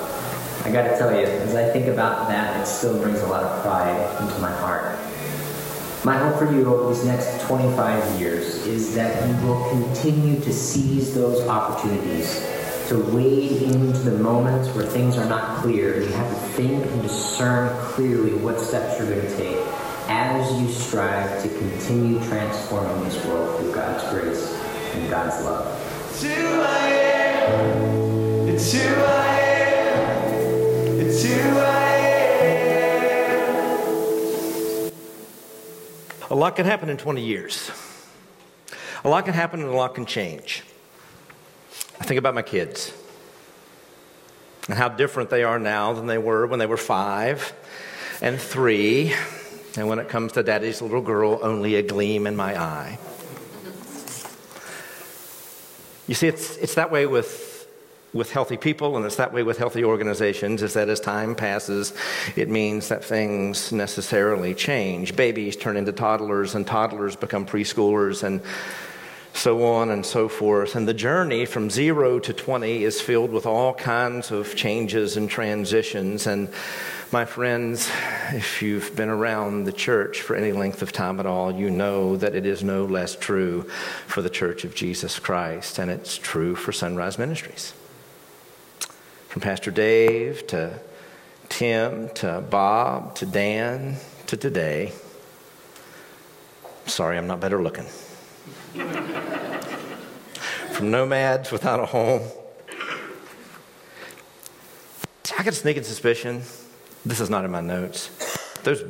[0.65, 3.43] I got to tell you, as I think about that, it still brings a lot
[3.43, 4.97] of pride into my heart.
[6.05, 10.53] My hope for you over these next 25 years is that you will continue to
[10.53, 12.45] seize those opportunities
[12.89, 15.95] to wade into the moments where things are not clear.
[15.95, 19.65] And you have to think and discern clearly what steps you're going to take
[20.09, 24.53] as you strive to continue transforming this world through God's grace
[24.95, 25.69] and God's love.
[26.11, 28.49] It's who I am.
[28.49, 31.01] It's who I am.
[31.01, 31.92] It's who I am.
[36.33, 37.71] A lot can happen in 20 years.
[39.05, 40.63] A lot can happen and a lot can change.
[42.01, 42.91] I think about my kids
[44.67, 47.53] and how different they are now than they were when they were five
[48.23, 49.13] and three.
[49.77, 52.99] And when it comes to daddy's little girl, only a gleam in my eye.
[56.09, 57.52] You see, it's, it's that way with,
[58.13, 61.95] with healthy people, and it's that way with healthy organizations, is that as time passes,
[62.37, 65.17] it means that things necessarily change.
[65.17, 68.43] Babies turn into toddlers, and toddlers become preschoolers, and
[69.35, 70.77] so on and so forth.
[70.77, 75.29] And the journey from zero to 20 is filled with all kinds of changes and
[75.29, 76.27] transitions.
[76.27, 76.49] And
[77.13, 77.91] my friends,
[78.33, 82.17] if you've been around the church for any length of time at all, you know
[82.17, 83.63] that it is no less true
[84.07, 87.73] for the Church of Jesus Christ, and it's true for Sunrise Ministries.
[89.33, 90.79] From Pastor Dave to
[91.49, 94.93] Tim to Bob to Dan to today.
[96.85, 97.87] Sorry, I'm not better looking.
[100.73, 102.21] from nomads without a home.
[105.39, 106.43] I got a sneaking suspicion,
[107.07, 108.11] this is not in my notes,
[108.65, 108.85] those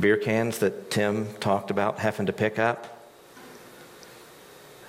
[0.00, 2.97] beer cans that Tim talked about having to pick up.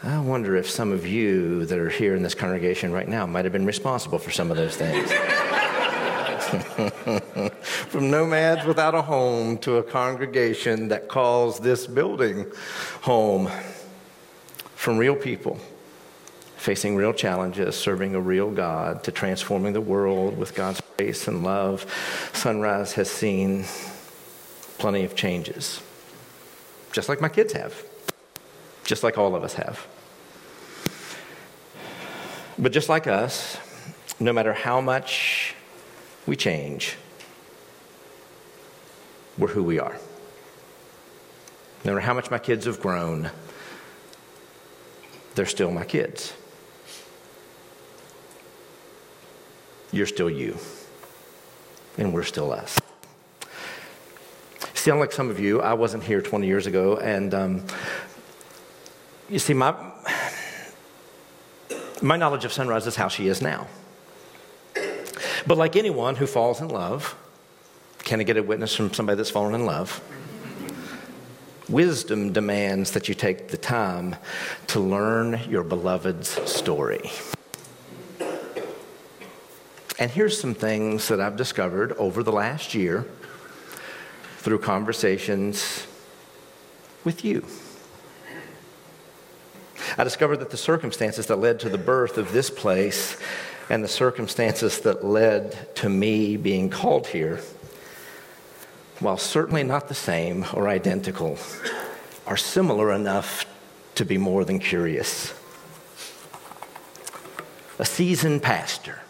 [0.02, 3.44] I wonder if some of you that are here in this congregation right now might
[3.44, 5.12] have been responsible for some of those things.
[7.90, 12.46] From nomads without a home to a congregation that calls this building
[13.02, 13.52] home.
[14.76, 15.60] From real people
[16.56, 21.44] facing real challenges, serving a real God, to transforming the world with God's grace and
[21.44, 21.86] love,
[22.34, 23.66] Sunrise has seen
[24.78, 25.82] plenty of changes.
[26.92, 27.84] Just like my kids have,
[28.84, 29.86] just like all of us have.
[32.58, 33.58] But just like us,
[34.20, 35.56] no matter how much
[36.26, 36.98] we change,
[39.38, 39.98] we're who we are.
[41.86, 43.32] No matter how much my kids have grown,
[45.36, 46.34] they're still my kids.
[49.94, 50.58] You're still you,
[51.98, 52.78] and we're still us.
[54.74, 57.64] See, unlike some of you, I wasn't here 20 years ago, and um,
[59.30, 59.76] you see, my,
[62.02, 63.68] my knowledge of Sunrise is how she is now.
[65.46, 67.16] But like anyone who falls in love,
[68.00, 70.02] can I get a witness from somebody that's fallen in love?
[71.70, 74.16] Wisdom demands that you take the time
[74.68, 77.12] to learn your beloved's story.
[80.00, 83.06] And here's some things that I've discovered over the last year
[84.38, 85.86] through conversations
[87.04, 87.46] with you.
[90.00, 93.18] I discovered that the circumstances that led to the birth of this place
[93.70, 97.42] and the circumstances that led to me being called here,
[99.02, 101.38] while certainly not the same or identical,
[102.26, 103.46] are similar enough
[103.96, 105.34] to be more than curious.
[107.78, 109.02] A seasoned pastor,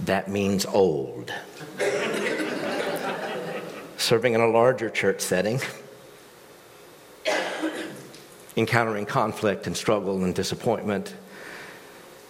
[0.00, 1.32] that means old.
[3.96, 5.60] Serving in a larger church setting,
[8.56, 11.14] encountering conflict and struggle and disappointment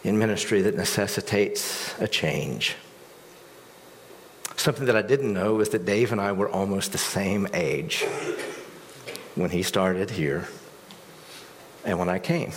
[0.03, 2.77] in ministry that necessitates a change.
[4.57, 8.05] Something that I didn't know was that Dave and I were almost the same age
[9.35, 10.49] when he started here
[11.85, 12.53] and when I came.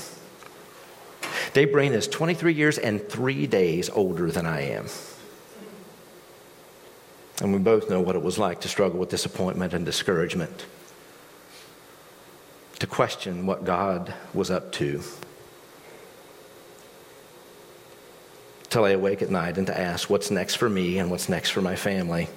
[1.53, 4.85] Dave Brain is 23 years and three days older than I am.
[7.41, 10.65] And we both know what it was like to struggle with disappointment and discouragement,
[12.79, 15.01] to question what God was up to
[18.69, 21.51] to lay awake at night and to ask, what's next for me and what's next
[21.51, 22.27] for my family?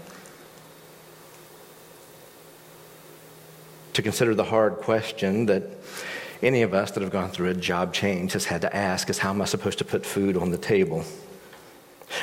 [3.94, 5.64] To consider the hard question that
[6.42, 9.18] any of us that have gone through a job change has had to ask is
[9.18, 11.04] how am I supposed to put food on the table?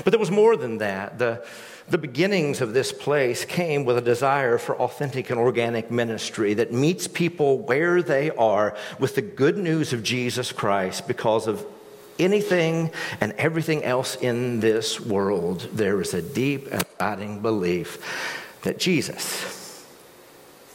[0.03, 1.19] But there was more than that.
[1.19, 1.45] The,
[1.89, 6.73] the beginnings of this place came with a desire for authentic and organic ministry that
[6.73, 11.65] meets people where they are with the good news of Jesus Christ because of
[12.19, 18.79] anything and everything else in this world, there is a deep and abiding belief that
[18.79, 19.85] Jesus,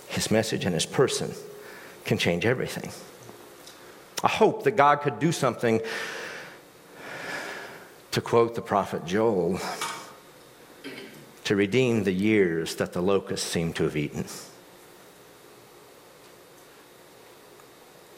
[0.09, 1.33] his message and his person,
[2.05, 2.91] can change everything.
[4.25, 5.81] I hope that God could do something,
[8.13, 9.59] to quote the prophet Joel,
[11.45, 14.25] to redeem the years that the locusts seem to have eaten.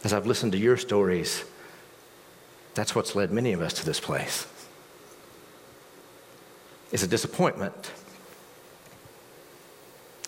[0.02, 1.44] As I've listened to your stories,
[2.74, 4.46] that's what's led many of us to this place.
[6.92, 7.90] It's a disappointment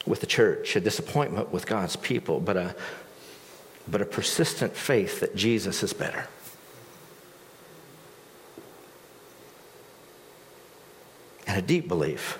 [0.06, 2.74] with the church, a disappointment with God's people, but a,
[3.86, 6.28] but a persistent faith that Jesus is better.
[11.46, 12.38] And a deep belief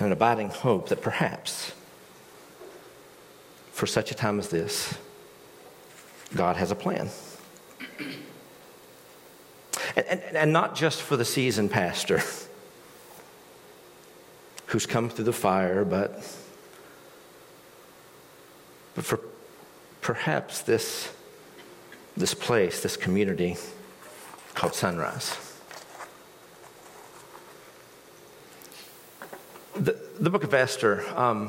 [0.00, 1.72] and an abiding hope that perhaps
[3.72, 4.94] for such a time as this,
[6.34, 7.10] God has a plan.
[9.96, 12.22] And, and, and, not just for the seasoned pastor
[14.66, 16.12] who's come through the fire, but,
[18.94, 19.20] but for
[20.00, 21.12] perhaps this,
[22.16, 23.56] this place, this community
[24.54, 25.49] called Sunrise.
[29.80, 31.48] The, the book of Esther um,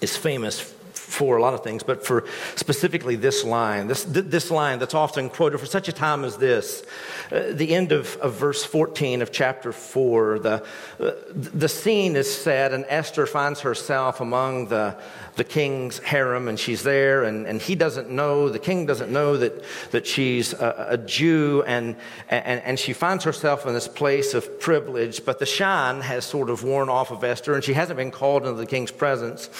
[0.00, 2.24] is famous for a lot of things, but for
[2.54, 6.84] specifically this line, this, this line that's often quoted for such a time as this.
[7.32, 10.64] Uh, the end of, of verse 14 of chapter 4, the,
[11.00, 14.96] uh, the scene is set, and Esther finds herself among the,
[15.36, 19.36] the king's harem, and she's there, and, and he doesn't know, the king doesn't know
[19.36, 21.96] that, that she's a, a Jew, and,
[22.28, 26.50] and, and she finds herself in this place of privilege, but the shine has sort
[26.50, 29.50] of worn off of Esther, and she hasn't been called into the king's presence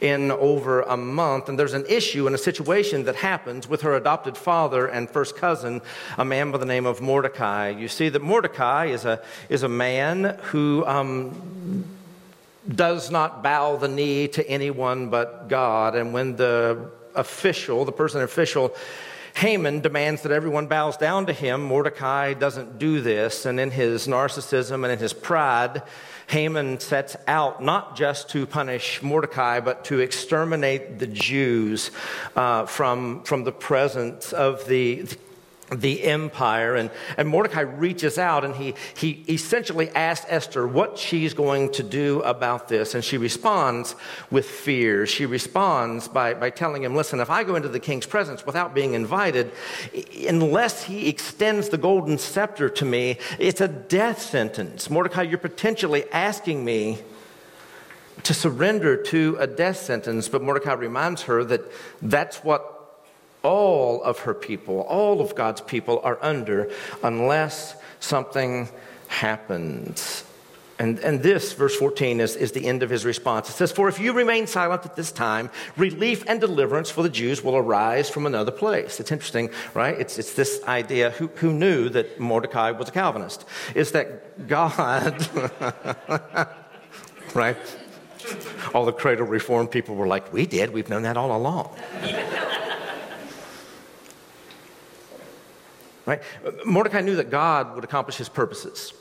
[0.00, 3.94] in over a month, and there's an issue and a situation that happens with her
[3.94, 5.80] adopted father and first cousin,
[6.18, 7.70] a man by the name of Mordecai.
[7.70, 11.84] You see that Mordecai is a, is a man who um,
[12.72, 15.94] does not bow the knee to anyone but God.
[15.94, 18.74] And when the official, the Persian official,
[19.34, 21.62] Haman demands that everyone bows down to him.
[21.62, 23.46] Mordecai doesn't do this.
[23.46, 25.82] And in his narcissism and in his pride,
[26.28, 31.90] Haman sets out not just to punish Mordecai, but to exterminate the Jews
[32.36, 35.06] uh, from, from the presence of the,
[35.70, 36.74] the empire.
[36.74, 41.82] And, and Mordecai reaches out and he, he essentially asks Esther what she's going to
[41.82, 42.94] do about this.
[42.94, 43.96] And she responds
[44.30, 45.06] with fear.
[45.06, 48.74] She responds by, by telling him, Listen, if I go into the king's presence without
[48.74, 49.52] being invited,
[50.28, 54.90] unless he extends the golden scepter to me, it's a death sentence.
[54.90, 56.98] Mordecai, you're potentially asking me
[58.22, 60.28] to surrender to a death sentence.
[60.28, 61.62] But Mordecai reminds her that
[62.00, 62.73] that's what
[63.44, 66.70] all of her people, all of God's people are under
[67.02, 68.68] unless something
[69.06, 70.24] happens.
[70.76, 73.48] And, and this, verse 14, is, is the end of his response.
[73.48, 77.08] It says, For if you remain silent at this time, relief and deliverance for the
[77.08, 78.98] Jews will arise from another place.
[78.98, 79.96] It's interesting, right?
[79.96, 83.44] It's, it's this idea who, who knew that Mordecai was a Calvinist?
[83.76, 85.28] Is that God,
[87.34, 87.56] right?
[88.72, 91.76] All the cradle reform people were like, We did, we've known that all along.
[96.06, 96.22] Right?
[96.64, 98.92] Mordecai knew that God would accomplish his purposes,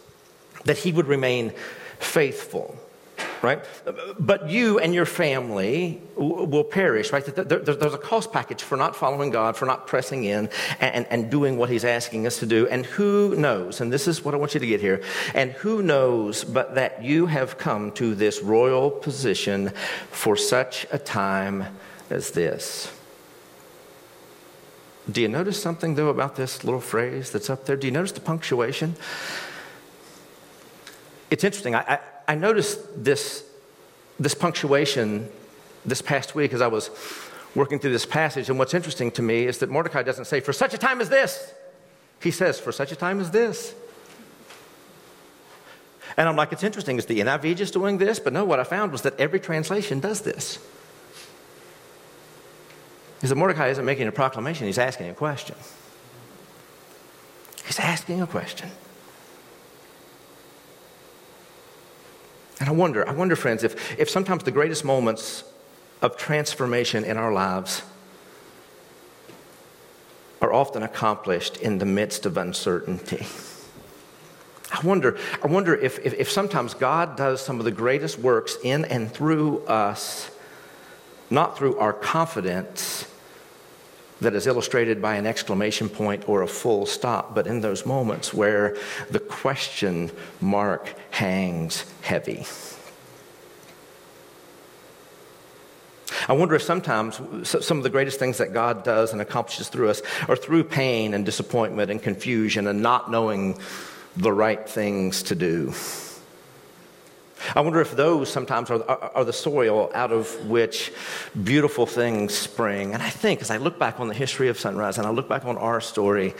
[0.65, 1.53] that he would remain
[1.99, 2.77] faithful.
[3.41, 3.63] Right?
[4.17, 7.23] But you and your family will perish, right?
[7.25, 10.49] There's a cost package for not following God, for not pressing in
[10.79, 12.67] and, and doing what He's asking us to do.
[12.67, 15.03] And who knows, and this is what I want you to get here,
[15.35, 19.69] and who knows but that you have come to this royal position
[20.09, 21.65] for such a time
[22.09, 22.91] as this?
[25.11, 27.75] Do you notice something, though, about this little phrase that's up there?
[27.75, 28.95] Do you notice the punctuation?
[31.29, 31.75] It's interesting.
[31.75, 31.99] I, I,
[32.29, 33.43] I noticed this,
[34.19, 35.29] this punctuation
[35.85, 36.89] this past week as I was
[37.53, 38.49] working through this passage.
[38.49, 41.09] And what's interesting to me is that Mordecai doesn't say, for such a time as
[41.09, 41.53] this.
[42.21, 43.75] He says, for such a time as this.
[46.15, 46.97] And I'm like, it's interesting.
[46.97, 48.19] Is the NIV just doing this?
[48.19, 50.59] But no, what I found was that every translation does this.
[53.23, 55.55] Because Mordecai isn't making a proclamation, he's asking a question.
[57.65, 58.69] He's asking a question.
[62.59, 65.45] And I wonder, I wonder, friends, if, if sometimes the greatest moments
[66.01, 67.83] of transformation in our lives
[70.41, 73.25] are often accomplished in the midst of uncertainty.
[74.69, 78.57] I wonder, I wonder if, if, if sometimes God does some of the greatest works
[78.65, 80.29] in and through us,
[81.29, 83.07] not through our confidence,
[84.23, 88.33] that is illustrated by an exclamation point or a full stop, but in those moments
[88.33, 88.75] where
[89.09, 90.11] the question
[90.41, 92.45] mark hangs heavy.
[96.27, 99.89] I wonder if sometimes some of the greatest things that God does and accomplishes through
[99.89, 103.59] us are through pain and disappointment and confusion and not knowing
[104.15, 105.73] the right things to do.
[107.55, 110.93] I wonder if those sometimes are, are, are, the soil out of which
[111.43, 112.93] beautiful things spring.
[112.93, 115.27] And I think as I look back on the history of Sunrise and I look
[115.27, 116.33] back on our story,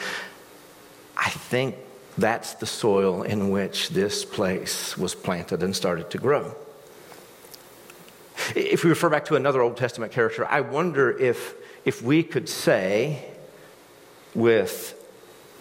[1.18, 1.76] I think
[2.18, 6.56] that's the soil in which this place was planted and started to grow.
[8.56, 12.50] If we refer back to another Old Testament character, I wonder if, if we could
[12.50, 13.26] say
[14.36, 15.00] with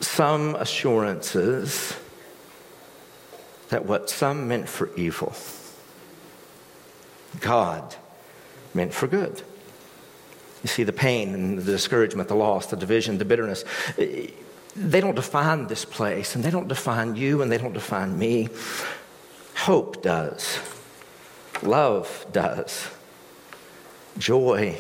[0.00, 1.94] some assurances
[3.72, 5.34] that what some meant for evil,
[7.40, 7.96] God
[8.74, 9.42] meant for good.
[10.62, 13.64] You see, the pain and the discouragement, the loss, the division, the bitterness,
[13.96, 18.50] they don't define this place, and they don't define you, and they don't define me.
[19.56, 20.58] Hope does,
[21.62, 22.88] love does,
[24.18, 24.78] joy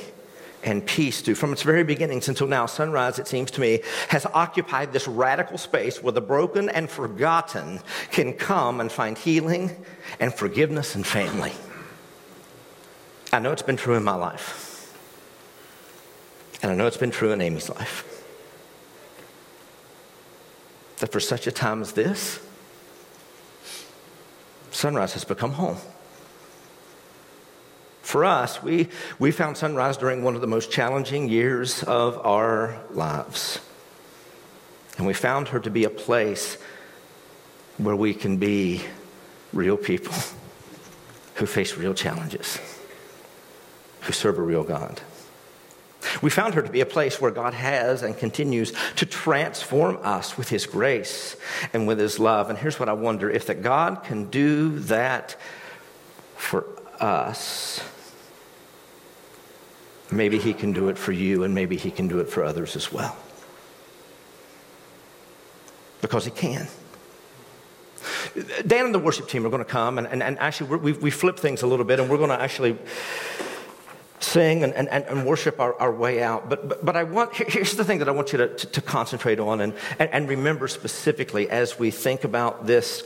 [0.64, 1.34] and peace do.
[1.34, 5.58] From its very beginnings until now, Sunrise, it seems to me, has occupied this radical
[5.58, 9.84] space where the broken and forgotten can come and find healing
[10.20, 11.52] and forgiveness and family.
[13.32, 14.68] I know it's been true in my life.
[16.62, 18.08] And I know it's been true in Amy's life.
[20.98, 22.38] That for such a time as this,
[24.70, 25.76] Sunrise has become home.
[28.12, 32.78] For us, we, we found Sunrise during one of the most challenging years of our
[32.90, 33.58] lives.
[34.98, 36.58] And we found her to be a place
[37.78, 38.82] where we can be
[39.54, 40.12] real people
[41.36, 42.58] who face real challenges,
[44.02, 45.00] who serve a real God.
[46.20, 50.36] We found her to be a place where God has and continues to transform us
[50.36, 51.34] with His grace
[51.72, 52.50] and with His love.
[52.50, 55.34] And here's what I wonder if that God can do that
[56.36, 56.66] for
[57.00, 57.82] us,
[60.12, 62.76] maybe He can do it for you, and maybe He can do it for others
[62.76, 63.16] as well.
[66.00, 66.68] Because He can.
[68.66, 71.10] Dan and the worship team are going to come, and, and, and actually, we we
[71.10, 72.76] flipped things a little bit, and we're going to actually
[74.22, 76.48] sing and, and, and worship our, our way out.
[76.48, 78.80] But, but, but I want, here's the thing that I want you to, to, to
[78.80, 83.02] concentrate on and, and, and remember specifically as we think about this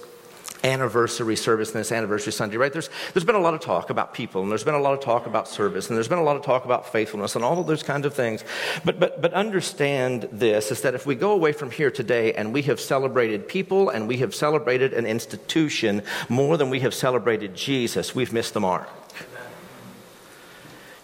[0.64, 2.72] anniversary service and this anniversary Sunday, right?
[2.72, 5.01] There's, there's been a lot of talk about people, and there's been a lot of
[5.01, 7.66] talk about service, and there's been a lot of talk about faithfulness, and all of
[7.66, 8.44] those kinds of things.
[8.84, 12.53] But, but, but understand this is that if we go away from here today and
[12.53, 17.55] we have celebrated people and we have celebrated an institution more than we have celebrated
[17.55, 18.88] Jesus, we've missed the mark.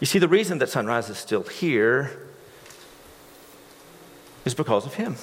[0.00, 2.28] You see, the reason that Sunrise is still here
[4.44, 5.14] is because of Him.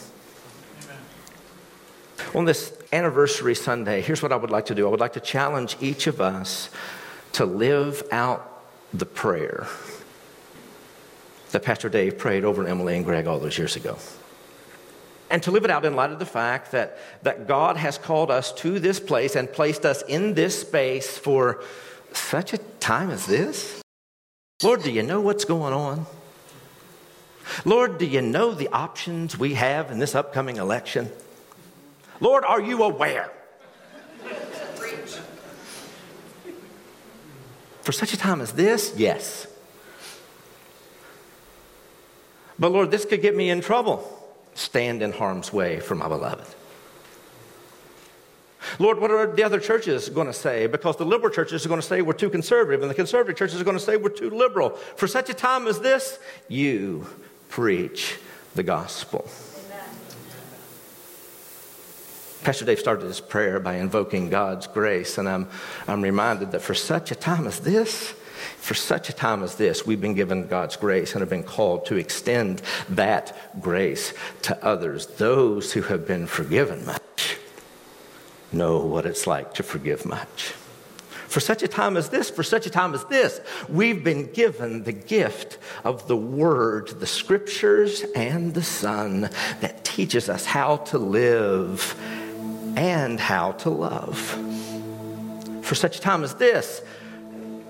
[2.34, 5.20] On this anniversary Sunday, here's what I would like to do I would like to
[5.20, 6.70] challenge each of us
[7.34, 8.64] to live out
[8.94, 9.68] the prayer
[11.52, 13.98] that Pastor Dave prayed over Emily and Greg all those years ago.
[15.32, 18.32] And to live it out in light of the fact that, that God has called
[18.32, 21.64] us to this place and placed us in this space for
[22.14, 23.82] such a time as this.
[24.64, 26.08] Lord, do you know what's going on?
[27.66, 31.10] Lord, do you know the options we have in this upcoming election?
[32.20, 33.32] Lord, are you aware?
[37.82, 39.48] For such a time as this, yes.
[42.60, 44.04] But Lord, this could get me in trouble.
[44.54, 46.56] Stand in harm's way for my beloved.
[48.78, 50.68] Lord, what are the other churches going to say?
[50.68, 53.60] Because the liberal churches are going to say we're too conservative, and the conservative churches
[53.60, 54.72] are going to say we're too liberal.
[54.72, 57.08] For such a time as this, you
[57.48, 58.20] preach
[58.56, 59.28] the gospel.
[62.44, 65.50] Pastor Dave started his prayer by invoking God's grace, and I'm,
[65.88, 68.14] I'm reminded that for such a time as this,
[68.58, 71.86] for such a time as this, we've been given God's grace and have been called
[71.88, 74.14] to extend that grace
[74.44, 77.38] to others, those who have been forgiven much
[78.52, 80.54] know what it's like to forgive much.
[81.28, 84.84] For such a time as this, for such a time as this, we've been given
[84.84, 89.30] the gift of the Word, the Scriptures, and the Son
[89.62, 91.96] that teaches us how to live
[92.80, 94.18] and how to love.
[95.62, 96.82] For such a time as this,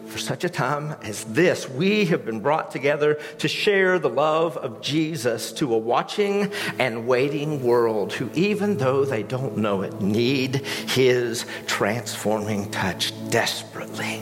[0.05, 4.55] for such a time as this, we have been brought together to share the love
[4.57, 9.99] of Jesus to a watching and waiting world who, even though they don't know it,
[9.99, 14.22] need his transforming touch desperately.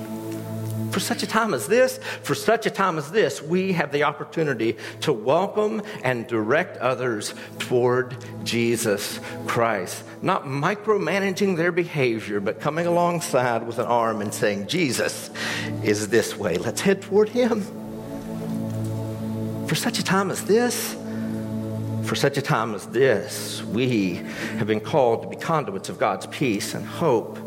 [0.92, 4.04] For such a time as this, for such a time as this, we have the
[4.04, 10.04] opportunity to welcome and direct others toward Jesus Christ.
[10.22, 15.30] Not micromanaging their behavior, but coming alongside with an arm and saying, Jesus
[15.84, 16.58] is this way.
[16.58, 17.62] Let's head toward Him.
[19.68, 20.96] For such a time as this,
[22.06, 24.16] for such a time as this, we
[24.58, 27.38] have been called to be conduits of God's peace and hope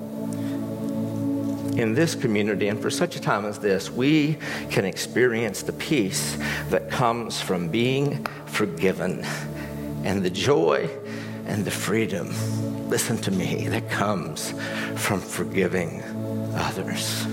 [1.81, 4.37] in this community and for such a time as this, we
[4.71, 6.37] can experience the peace
[6.69, 9.25] that comes from being forgiven
[10.05, 10.89] and the joy
[11.47, 12.29] and the freedom,
[12.89, 14.53] listen to me, that comes
[14.97, 16.03] from forgiving
[16.55, 17.27] others.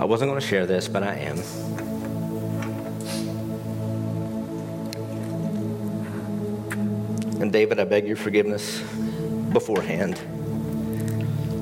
[0.00, 1.89] I wasn't going to share this, but I am.
[7.40, 8.80] And David, I beg your forgiveness
[9.50, 10.20] beforehand.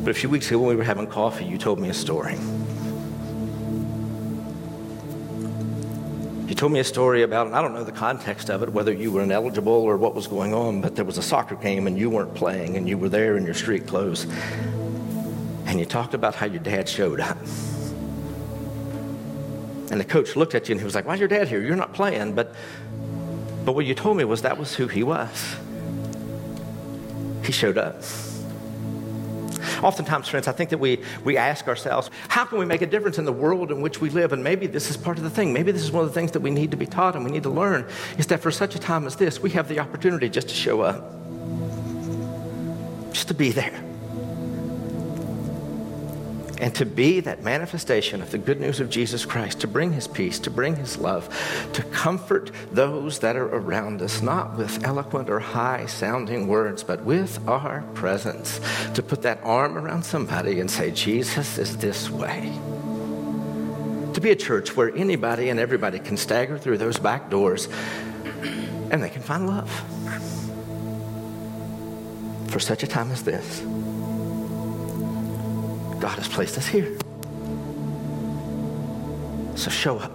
[0.04, 2.34] But a few weeks ago when we were having coffee, you told me a story.
[6.48, 8.92] You told me a story about, and I don't know the context of it, whether
[8.92, 11.96] you were ineligible or what was going on, but there was a soccer game and
[11.96, 14.26] you weren't playing and you were there in your street clothes.
[15.66, 17.38] And you talked about how your dad showed up.
[19.92, 21.62] And the coach looked at you and he was like, Why's your dad here?
[21.62, 22.34] You're not playing.
[22.34, 22.52] But,
[23.64, 25.56] but what you told me was that was who he was.
[27.48, 28.02] He showed up.
[29.82, 33.16] Oftentimes, friends, I think that we, we ask ourselves, how can we make a difference
[33.16, 34.34] in the world in which we live?
[34.34, 35.54] And maybe this is part of the thing.
[35.54, 37.30] Maybe this is one of the things that we need to be taught and we
[37.30, 37.86] need to learn
[38.18, 40.82] is that for such a time as this, we have the opportunity just to show
[40.82, 41.10] up,
[43.14, 43.87] just to be there
[46.60, 50.08] and to be that manifestation of the good news of Jesus Christ, to bring his
[50.08, 51.28] peace, to bring his love,
[51.72, 57.04] to comfort those that are around us, not with eloquent or high sounding words, but
[57.04, 58.60] with our presence,
[58.94, 62.52] to put that arm around somebody and say, Jesus is this way.
[64.14, 67.68] To be a church where anybody and everybody can stagger through those back doors
[68.90, 69.70] and they can find love.
[72.50, 73.62] For such a time as this.
[76.00, 76.96] God has placed us here.
[79.56, 80.12] So show up.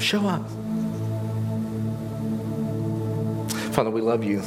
[0.00, 0.48] Show up.
[3.72, 4.42] Father, we love you.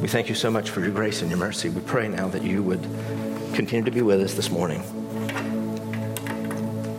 [0.00, 1.68] We thank you so much for your grace and your mercy.
[1.68, 2.82] We pray now that you would
[3.54, 4.82] continue to be with us this morning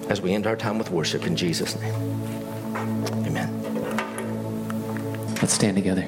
[0.09, 1.95] as we end our time with worship in Jesus' name.
[3.26, 3.49] Amen.
[5.41, 6.07] Let's stand together.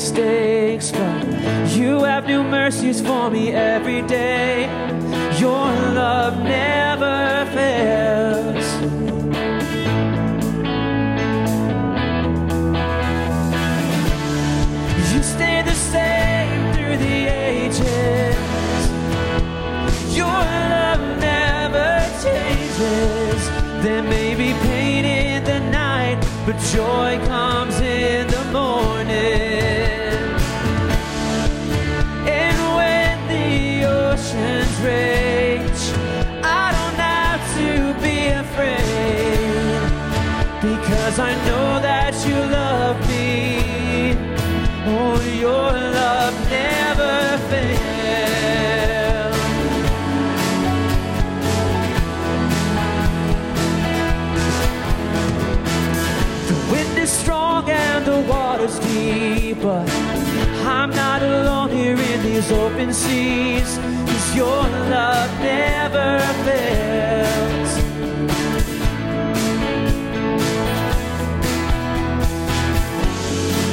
[0.00, 4.64] mistakes, but you have new mercies for me every day.
[5.38, 8.39] Your love never fails.
[58.30, 59.88] water's deep, but
[60.64, 63.78] I'm not alone here in these open seas.
[64.08, 64.62] Cause your
[64.96, 67.70] love never fails.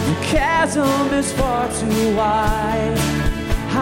[0.09, 2.97] The chasm is far too wide.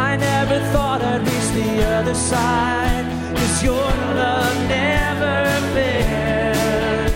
[0.07, 3.05] I never thought I'd reach the other side.
[3.37, 3.89] Cause your
[4.21, 5.35] love never
[5.73, 7.11] fails.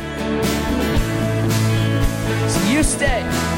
[2.54, 3.49] So you stay.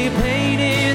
[0.00, 0.90] Together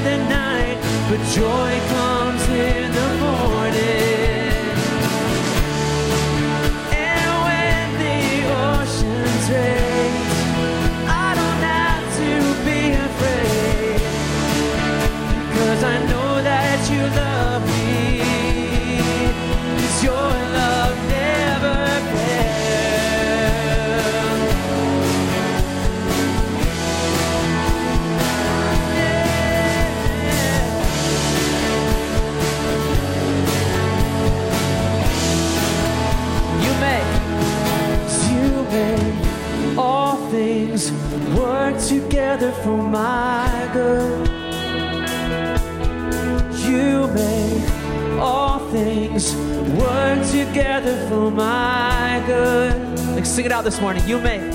[53.35, 54.01] Sing it out this morning.
[54.07, 54.53] You made,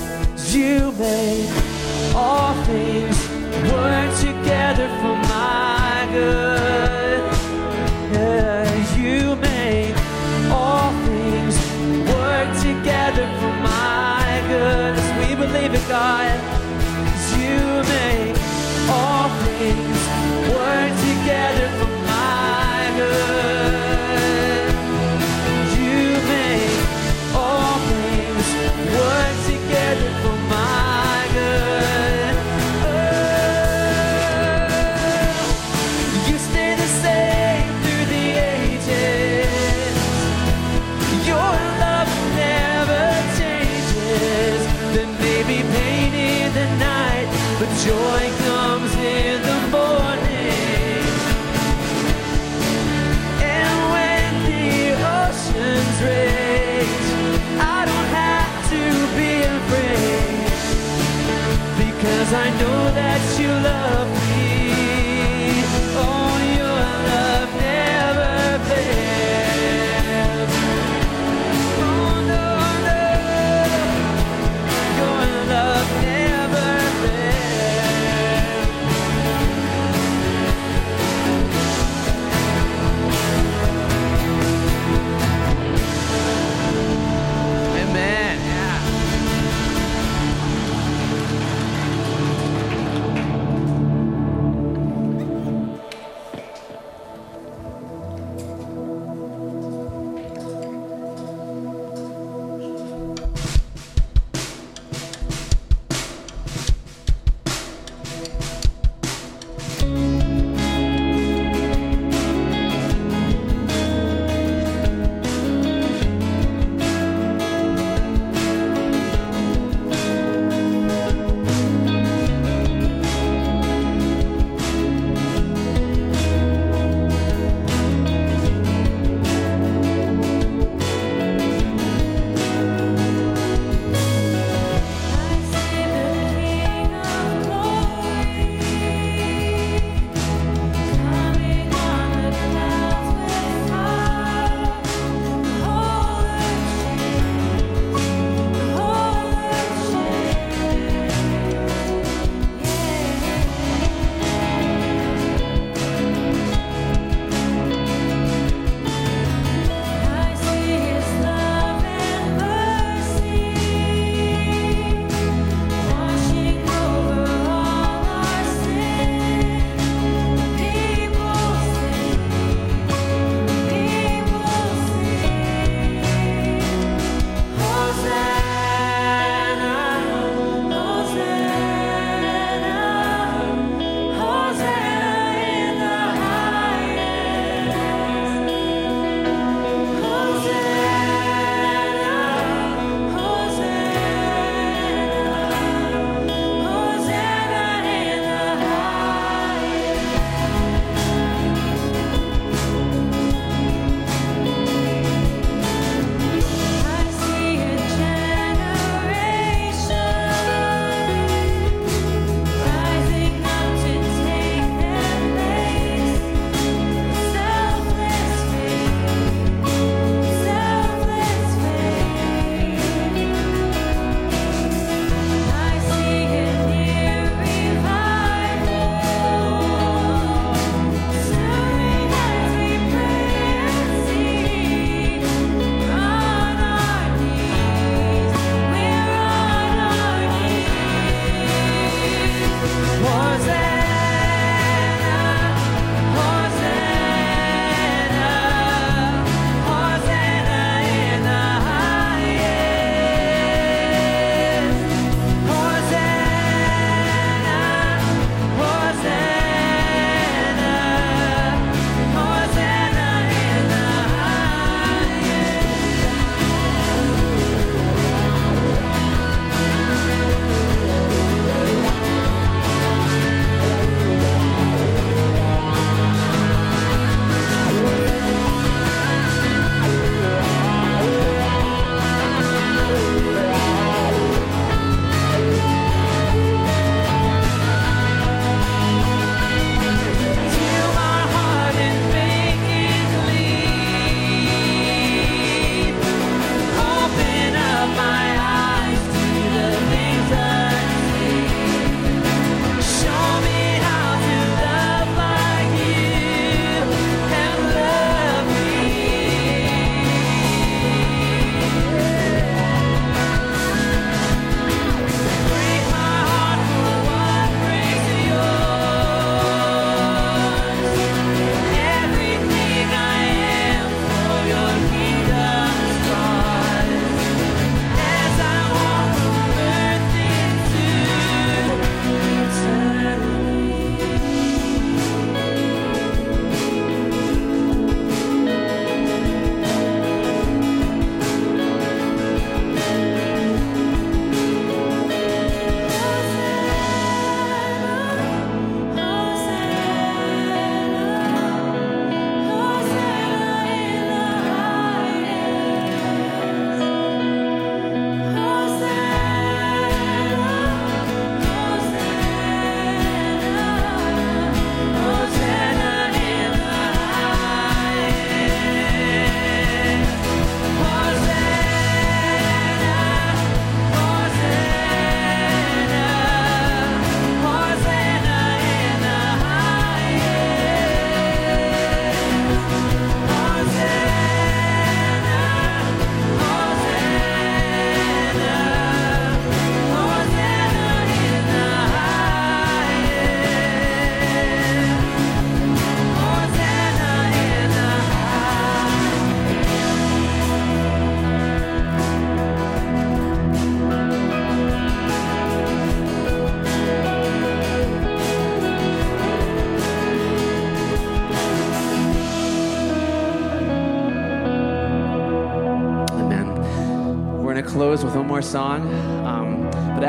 [0.48, 1.50] you made
[2.14, 3.28] all things
[3.70, 7.20] work together for my good.
[8.10, 9.94] Yeah, you made
[10.50, 11.58] all things
[12.08, 14.94] work together for my good.
[14.96, 16.49] As we believe in God.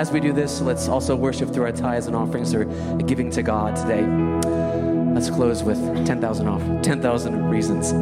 [0.02, 2.66] as we do this, let's also worship through our tithes and offerings or
[3.04, 4.02] giving to God today.
[5.14, 5.78] Let's close with
[6.08, 7.94] 10,000 off, 10,000 reasons.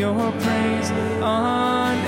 [0.00, 0.90] your praise
[1.20, 2.00] unending.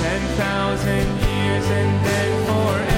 [0.00, 2.91] Ten thousand years and then forever.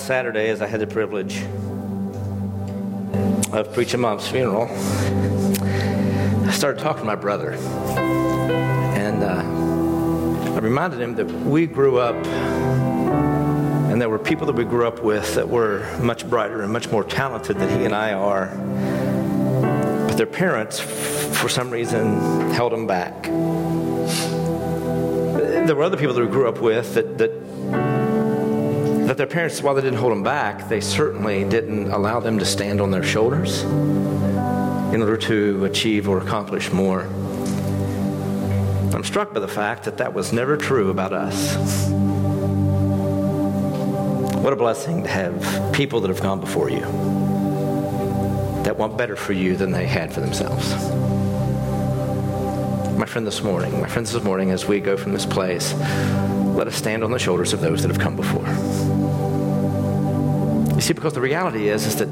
[0.00, 1.42] Last Saturday, as I had the privilege
[3.52, 4.66] of preaching mom's funeral,
[6.46, 7.52] I started talking to my brother.
[7.52, 9.42] And uh,
[10.54, 15.02] I reminded him that we grew up, and there were people that we grew up
[15.02, 18.46] with that were much brighter and much more talented than he and I are.
[20.06, 23.24] But their parents, for some reason, held them back.
[25.66, 27.39] There were other people that we grew up with that, that
[29.10, 32.44] that their parents, while they didn't hold them back, they certainly didn't allow them to
[32.44, 37.00] stand on their shoulders in order to achieve or accomplish more.
[38.94, 41.56] I'm struck by the fact that that was never true about us.
[44.36, 46.82] What a blessing to have people that have gone before you
[48.62, 50.70] that want better for you than they had for themselves.
[52.96, 55.74] My friend, this morning, my friends, this morning, as we go from this place,
[56.54, 58.44] let us stand on the shoulders of those that have come before.
[60.80, 62.08] You see, because the reality is, is that,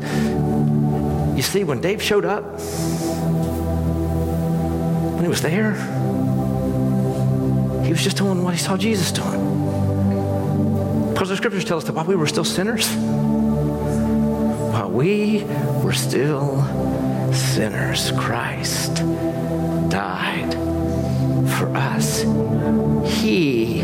[1.34, 2.44] you see, when Dave showed up,
[5.14, 5.72] when he was there,
[7.82, 9.40] he was just doing what he saw Jesus doing.
[11.14, 12.92] Because the scriptures tell us that while we were still sinners,
[14.74, 15.44] while we
[15.82, 16.62] were still
[17.32, 18.96] sinners, Christ
[19.88, 20.52] died
[21.56, 22.20] for us.
[23.18, 23.80] He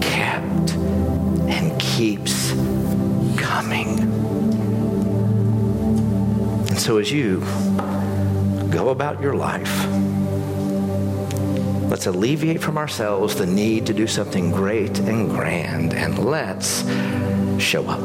[0.00, 2.29] kept and keeps
[6.80, 7.40] And so as you
[8.70, 9.84] go about your life,
[11.90, 16.80] let's alleviate from ourselves the need to do something great and grand, and let's
[17.62, 18.00] show up.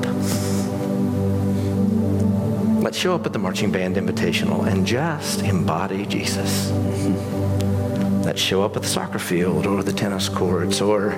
[2.83, 6.69] Let's show up at the Marching Band Invitational and just embody Jesus.
[8.25, 11.11] Let's show up at the soccer field or the tennis courts or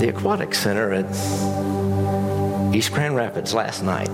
[0.00, 1.10] the aquatic center at
[2.74, 4.08] East Grand Rapids last night.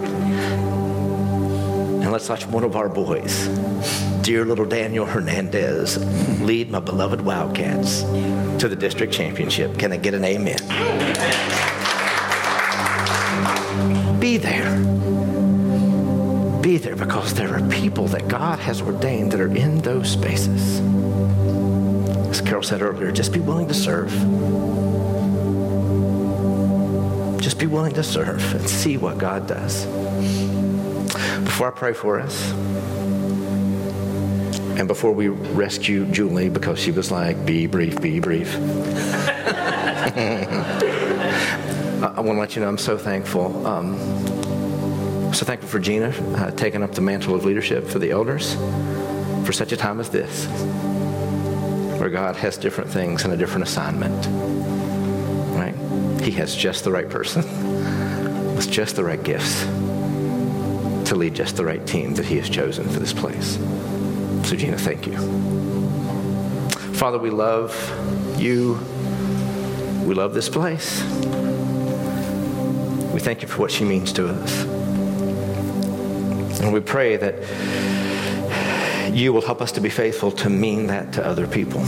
[2.04, 3.48] And let's watch one of our boys,
[4.20, 5.96] dear little Daniel Hernandez,
[6.42, 9.78] lead my beloved Wildcats to the district championship.
[9.78, 10.58] Can I get an amen?
[14.20, 14.76] Be there.
[16.60, 20.80] Be there because there are people that God has ordained that are in those spaces.
[22.28, 24.10] As Carol said earlier, just be willing to serve.
[27.40, 29.86] Just be willing to serve and see what God does.
[31.44, 32.52] Before I pray for us,
[34.78, 38.54] and before we rescue Julie because she was like, be brief, be brief.
[42.02, 43.66] I, want to let you know I'm so thankful.
[43.66, 43.96] Um,
[45.32, 48.54] so thankful for Gina uh, taking up the mantle of leadership for the elders
[49.46, 50.46] for such a time as this,
[52.00, 54.26] where God has different things and a different assignment.
[55.56, 56.20] Right?
[56.20, 57.42] He has just the right person
[58.56, 59.64] with just the right gifts
[61.14, 63.56] to lead just the right team that He has chosen for this place.
[64.48, 65.16] So, Gina, thank you.
[66.94, 67.72] Father, we love
[68.38, 68.74] you.
[70.04, 71.02] We love this place.
[73.12, 74.64] We thank you for what she means to us.
[76.60, 77.34] And we pray that
[79.14, 81.84] you will help us to be faithful to mean that to other people.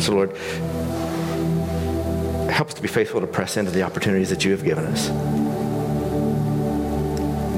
[0.00, 0.34] So, Lord,
[2.50, 5.29] help us to be faithful to press into the opportunities that you have given us.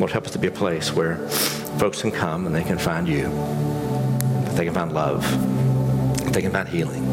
[0.03, 1.15] Lord, help us to be a place where
[1.79, 5.23] folks can come and they can find you, that they can find love,
[6.25, 7.05] that they can find healing.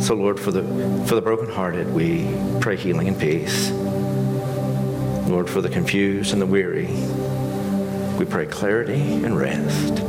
[0.00, 0.64] So, Lord, for the,
[1.06, 2.28] for the brokenhearted, we
[2.60, 3.70] pray healing and peace.
[5.30, 6.88] Lord, for the confused and the weary,
[8.18, 10.02] we pray clarity and rest.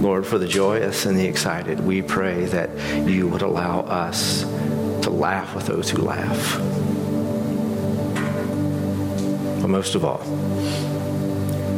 [0.00, 2.70] Lord, for the joyous and the excited, we pray that
[3.04, 4.42] you would allow us
[5.02, 6.85] to laugh with those who laugh.
[9.66, 10.20] But most of all,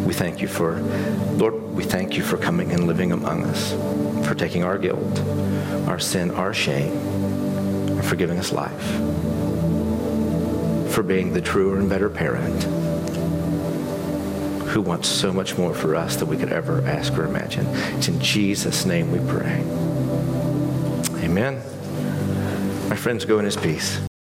[0.05, 0.79] we thank you for,
[1.39, 3.73] Lord, we thank you for coming and living among us,
[4.29, 5.19] for taking our guilt,
[5.89, 8.79] our sin, our shame, and for giving us life,
[10.93, 12.65] for being the truer and better parent
[14.69, 17.67] who wants so much more for us than we could ever ask or imagine.
[17.97, 19.61] It's in Jesus' name we pray.
[21.25, 21.55] Amen.
[22.91, 23.99] My friends, go in his peace.